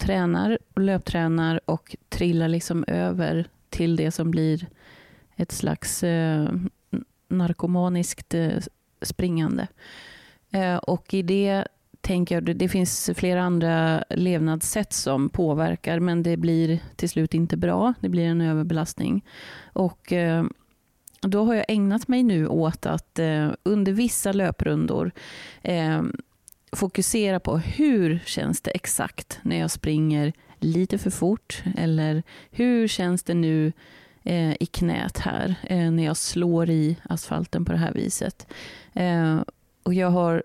[0.00, 4.66] tränar och löptränar och trillar liksom över till det som blir
[5.36, 6.48] ett slags eh,
[7.28, 8.58] narkomaniskt eh,
[9.02, 9.66] springande.
[10.50, 11.64] Eh, och i det
[12.00, 17.56] tänker jag, det finns flera andra levnadssätt som påverkar, men det blir till slut inte
[17.56, 17.94] bra.
[18.00, 19.24] Det blir en överbelastning.
[19.72, 20.44] Och eh,
[21.30, 25.10] då har jag ägnat mig nu åt att eh, under vissa löprundor
[25.62, 26.02] eh,
[26.72, 31.62] fokusera på hur känns det exakt när jag springer lite för fort?
[31.76, 33.72] Eller hur känns det nu
[34.22, 38.46] eh, i knät här eh, när jag slår i asfalten på det här viset?
[38.92, 39.40] Eh,
[39.82, 40.42] och jag har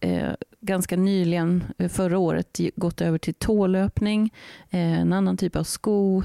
[0.00, 4.32] eh, ganska nyligen, eh, förra året, gått över till tålöpning,
[4.70, 6.22] eh, en annan typ av sko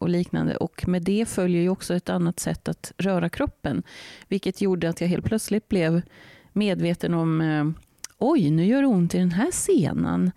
[0.00, 0.56] och liknande.
[0.56, 3.82] Och med det följer ju också ett annat sätt att röra kroppen,
[4.28, 6.02] vilket gjorde att jag helt plötsligt blev
[6.52, 7.74] medveten om
[8.18, 10.30] oj, nu gör det ont i den här senan.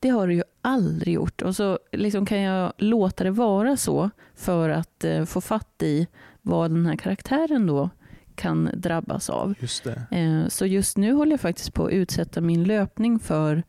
[0.00, 1.42] Det har det ju aldrig gjort.
[1.42, 6.06] Och så liksom kan jag låta det vara så för att eh, få fatt i
[6.42, 7.90] vad den här karaktären då
[8.34, 9.54] kan drabbas av.
[9.60, 13.62] Just eh, så just nu håller jag faktiskt på att utsätta min löpning för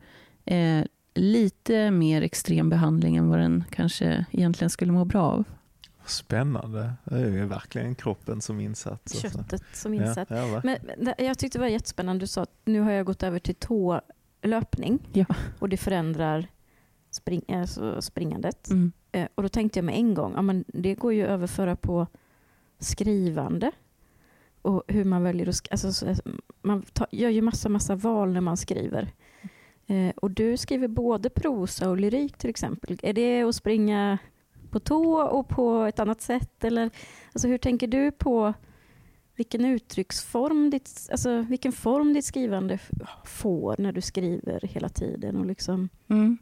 [0.44, 0.80] eh,
[1.14, 5.44] lite mer extrem behandling än vad den kanske egentligen skulle må bra av.
[6.06, 6.92] Spännande.
[7.04, 9.20] Det är ju verkligen kroppen som insats.
[9.20, 9.66] Köttet alltså.
[9.72, 10.30] som insats.
[10.30, 10.78] Ja, ja, Men
[11.18, 12.22] jag tyckte det var jättespännande.
[12.22, 15.24] Du sa att nu har jag gått över till tålöpning ja.
[15.58, 16.46] och det förändrar
[17.10, 18.70] spring, alltså springandet.
[18.70, 18.92] Mm.
[19.12, 21.76] Eh, och då tänkte jag med en gång, ja, men det går ju att överföra
[21.76, 22.06] på
[22.78, 23.72] skrivande.
[24.62, 26.14] Och hur man väljer att alltså,
[26.62, 29.12] Man tar, gör ju massa, massa val när man skriver.
[29.86, 32.98] Eh, och du skriver både prosa och lyrik till exempel.
[33.02, 34.18] Är det att springa
[34.70, 36.64] på tå och på ett annat sätt?
[36.64, 36.90] Eller,
[37.32, 38.54] alltså hur tänker du på
[39.36, 42.78] vilken uttrycksform ditt, alltså vilken form ditt skrivande
[43.24, 45.36] får när du skriver hela tiden?
[45.36, 45.88] Och liksom...
[46.08, 46.38] Mm.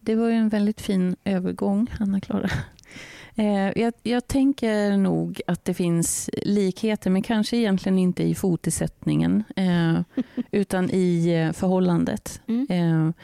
[0.00, 2.50] Det var ju en väldigt fin övergång, Anna-Klara.
[3.40, 9.44] Eh, jag, jag, tänker nog att det finns likheter, men kanske egentligen inte i fotisättningen,
[9.56, 10.00] eh,
[10.50, 12.42] utan i eh, förhållandet.
[12.46, 12.66] Mm.
[12.70, 13.14] Eh,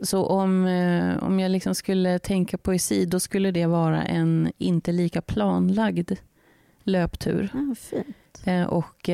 [0.00, 4.92] så om, eh, om jag liksom skulle tänka poesi, då skulle det vara en inte
[4.92, 6.12] lika planlagd
[6.84, 7.74] löptur.
[7.76, 8.42] Fint.
[8.44, 9.08] Eh, och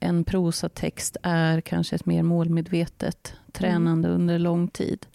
[0.00, 4.20] en prosatext är kanske ett mer målmedvetet tränande mm.
[4.20, 5.06] under lång tid.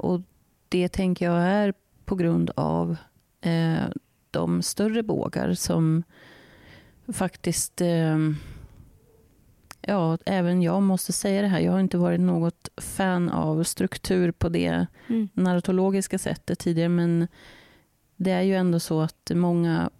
[0.00, 0.20] Och
[0.68, 2.96] det tänker jag är på grund av
[4.30, 6.02] de större bågar som
[7.08, 7.82] faktiskt
[9.86, 11.60] ja, även jag måste säga det här.
[11.60, 15.28] Jag har inte varit något fan av struktur på det mm.
[15.32, 17.28] narratologiska sättet tidigare, men
[18.16, 19.90] det är ju ändå så att många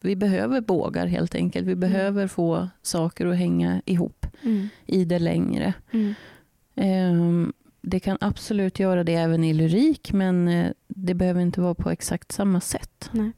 [0.00, 1.66] vi behöver bågar helt enkelt.
[1.66, 1.80] Vi mm.
[1.80, 4.68] behöver få saker att hänga ihop mm.
[4.86, 5.74] i det längre.
[6.74, 11.74] Um, det kan absolut göra det även i lyrik, men eh, det behöver inte vara
[11.74, 13.10] på exakt samma sätt.
[13.12, 13.32] Nej.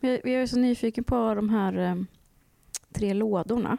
[0.00, 1.96] Men jag är så nyfiken på de här eh,
[2.92, 3.76] tre lådorna.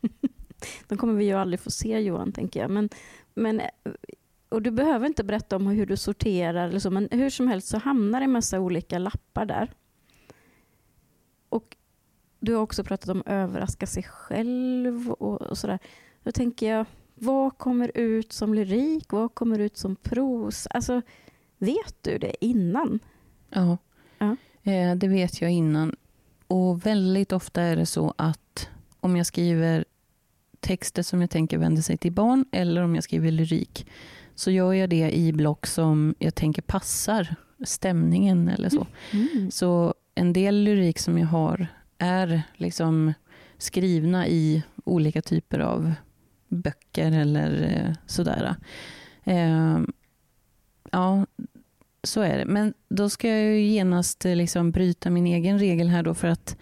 [0.88, 2.70] De kommer vi ju aldrig få se Johan, tänker jag.
[2.70, 2.88] Men,
[3.34, 3.92] men, eh,
[4.48, 7.68] och du behöver inte berätta om hur du sorterar, eller så, men hur som helst
[7.68, 9.72] så hamnar det en massa olika lappar där.
[11.48, 11.76] Och
[12.40, 15.78] du har också pratat om att överraska sig själv och, och sådär.
[16.22, 16.86] Då tänker jag,
[17.20, 19.12] vad kommer ut som lyrik?
[19.12, 20.66] Vad kommer ut som pros?
[20.70, 21.02] Alltså,
[21.58, 22.98] vet du det innan?
[23.50, 23.78] Ja,
[24.18, 24.36] ja.
[24.62, 25.96] Eh, det vet jag innan.
[26.46, 28.68] Och väldigt ofta är det så att
[29.00, 29.84] om jag skriver
[30.60, 33.86] texter som jag tänker vänder sig till barn eller om jag skriver lyrik
[34.34, 38.86] så gör jag det i block som jag tänker passar stämningen eller så.
[39.12, 39.50] Mm.
[39.50, 41.66] Så en del lyrik som jag har
[41.98, 43.12] är liksom
[43.58, 45.92] skrivna i olika typer av
[46.50, 48.54] böcker eller eh, sådär.
[49.24, 49.80] Eh,
[50.90, 51.26] ja,
[52.02, 52.44] så är det.
[52.44, 56.28] Men då ska jag ju genast eh, liksom bryta min egen regel här då för
[56.28, 56.56] att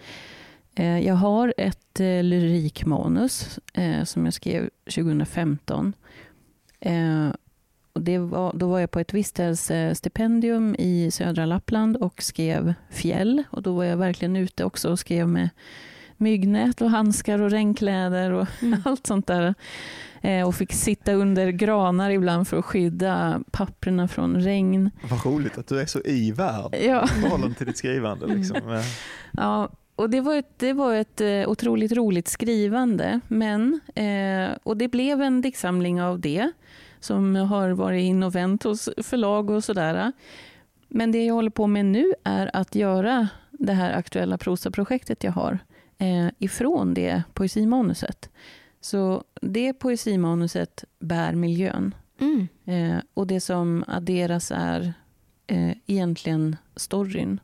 [0.79, 5.93] Eh, jag har ett eh, lyrikmanus eh, som jag skrev 2015.
[6.79, 7.29] Eh,
[7.93, 13.43] och det var, då var jag på ett vistelsestipendium i södra Lappland och skrev fjäll.
[13.49, 15.49] Och då var jag verkligen ute också och skrev med
[16.19, 18.81] myggnät och handskar och regnkläder och mm.
[18.85, 19.55] allt sånt där.
[20.45, 24.91] Och fick sitta under granar ibland för att skydda papperna från regn.
[25.09, 27.03] Vad roligt att du är så i värld ja.
[27.05, 28.27] i förhållande till ditt skrivande.
[28.27, 28.57] Liksom.
[28.57, 28.81] Mm.
[29.31, 33.19] Ja, och det var ett, det var ett eh, otroligt roligt skrivande.
[33.27, 36.51] Men, eh, och det blev en diktsamling av det
[36.99, 40.11] som har varit in och vänt hos förlag och sådär.
[40.87, 45.31] Men det jag håller på med nu är att göra det här aktuella prosaprojektet jag
[45.31, 45.59] har
[45.99, 48.29] eh, ifrån det poesimanuset.
[48.81, 51.95] Så det poesimanuset bär miljön.
[52.21, 52.47] Mm.
[52.65, 54.93] Eh, och det som adderas är
[55.47, 57.39] eh, egentligen storyn.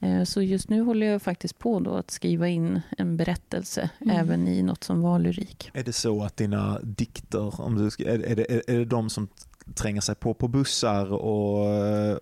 [0.00, 4.16] Eh, så just nu håller jag faktiskt på då att skriva in en berättelse Mm.
[4.16, 5.70] även i något som var lyrik.
[5.74, 9.10] Är det så att dina dikter, om du, ska- är, är, det, är det de
[9.10, 9.28] som
[9.74, 11.60] tränger sig på på bussar och,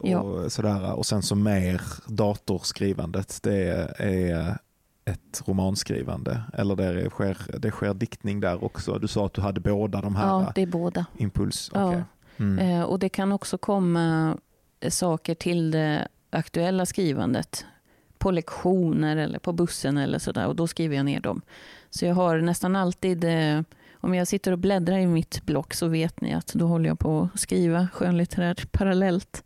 [0.00, 0.50] och Ja.
[0.50, 4.58] sådär och sen så mer datorskrivandet det är
[5.11, 8.98] ett romanskrivande eller det är, sker, det sker diktning där också?
[8.98, 11.06] Du sa att du hade båda de här Ja, det är båda.
[11.16, 11.70] impuls.
[11.74, 11.88] Ja.
[11.88, 12.02] okej.
[12.36, 12.59] Mm.
[12.59, 14.36] Eh, och det kan också komma
[14.88, 17.64] saker till det aktuella skrivandet
[18.18, 21.40] på lektioner eller på bussen eller sådär och då skriver jag ner dem.
[21.90, 23.61] Så jag har nästan alltid, eh,
[23.94, 26.98] om jag sitter och bläddrar i mitt block så vet ni att då håller jag
[26.98, 29.44] på att skriva skönlitterärt parallellt.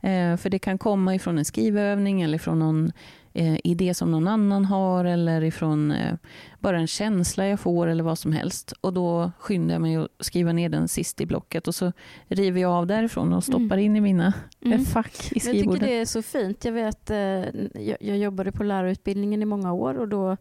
[0.00, 2.92] Eh, för det kan komma ifrån en skrivövning eller ifrån någon
[3.34, 6.14] eh, idé som någon annan har eller ifrån eh,
[6.58, 8.72] bara en känsla jag får eller vad som helst.
[8.80, 11.92] Och då skyndar jag mig att skriva ner den sist i blocket och så
[12.28, 14.84] river jag av därifrån och stoppar in i mina Mm.
[14.84, 15.82] fack i Men Jag tycker skrivbordet.
[15.82, 16.64] det är så fint.
[16.64, 20.36] Jag vet, eh, jag, jag jobbade på lärarutbildningen i många år och då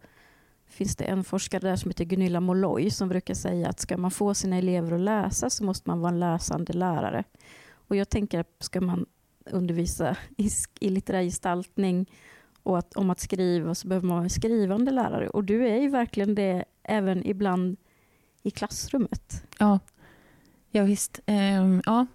[0.67, 4.11] finns det en forskare där som heter Gunilla Molloy som brukar säga att ska man
[4.11, 7.23] få sina elever att läsa så måste man vara en läsande lärare.
[7.87, 9.05] Och jag tänker att ska man
[9.51, 12.05] undervisa i, i litterär gestaltning
[12.63, 15.29] och att, om att skriva så behöver man vara en skrivande lärare.
[15.29, 17.77] Och du är ju verkligen det även ibland
[18.43, 19.43] i klassrummet.
[19.59, 19.79] Ja,
[20.71, 21.19] ja visst.
[21.25, 22.05] Ehm, ja,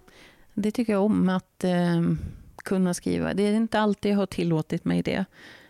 [0.53, 2.17] det tycker jag om att ehm,
[2.55, 3.33] kunna skriva.
[3.33, 5.25] Det är inte alltid jag har tillåtit mig det.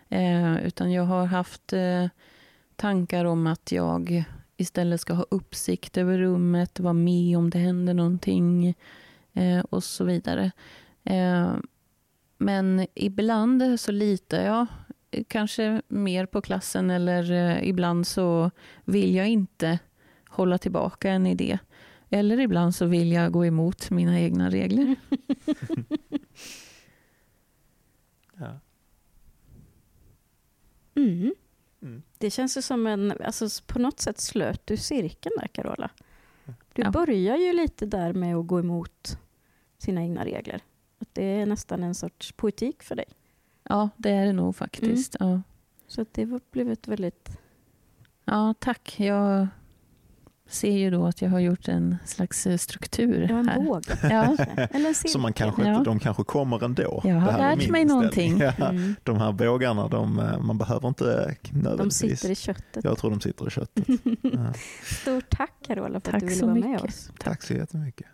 [0.08, 2.06] Eh, utan jag har haft eh,
[2.76, 4.24] tankar om att jag
[4.56, 8.74] istället ska ha uppsikt över rummet, vara med om det händer någonting
[9.32, 10.50] eh, och så vidare.
[11.04, 11.66] Ehm,
[12.42, 14.66] men ibland så litar jag
[15.28, 18.50] kanske mer på klassen eller eh, ibland så
[18.84, 19.78] vill jag inte
[20.28, 21.58] hålla tillbaka en idé.
[22.10, 24.96] Eller ibland så vill jag gå emot mina egna regler.
[28.36, 28.60] Ja.
[30.94, 31.34] Mm.
[31.82, 32.02] Mm.
[32.18, 35.90] Det känns ju som en, alltså på något sätt slöt du cirkeln där Carola.
[36.72, 36.90] Du Ja.
[36.90, 39.18] börjar ju lite där med att gå emot
[39.78, 40.60] sina egna regler.
[41.00, 43.06] Att det är nästan en sorts poetik för dig.
[43.68, 45.16] Ja, det är det nog faktiskt.
[45.20, 45.42] Ja.
[45.86, 47.38] Så att det blev ett väldigt...
[48.24, 48.94] ja, tack.
[49.00, 49.46] Jag
[50.46, 53.60] ser ju då att jag har gjort en slags eh, struktur var en här.
[53.60, 53.98] båge.
[54.02, 54.36] Ja,
[54.70, 54.94] Eller en.
[54.94, 55.78] Så man kanske Ja.
[55.84, 57.00] de kanske kommer ändå.
[57.04, 58.38] Jag har Det här är lärt mig någonting.
[58.38, 58.94] Ja, Mm.
[59.02, 62.20] de här bågarna, de, eh, man behöver inte De nödvändigtvis.
[62.20, 62.84] sitter i köttet.
[62.84, 63.84] Jag tror de sitter i köttet.
[64.22, 64.52] Ja.
[64.84, 66.84] Stort tack Carola för Tack att du ville vara med mycket.
[66.88, 67.10] oss.
[67.18, 68.06] Tack så jättemycket.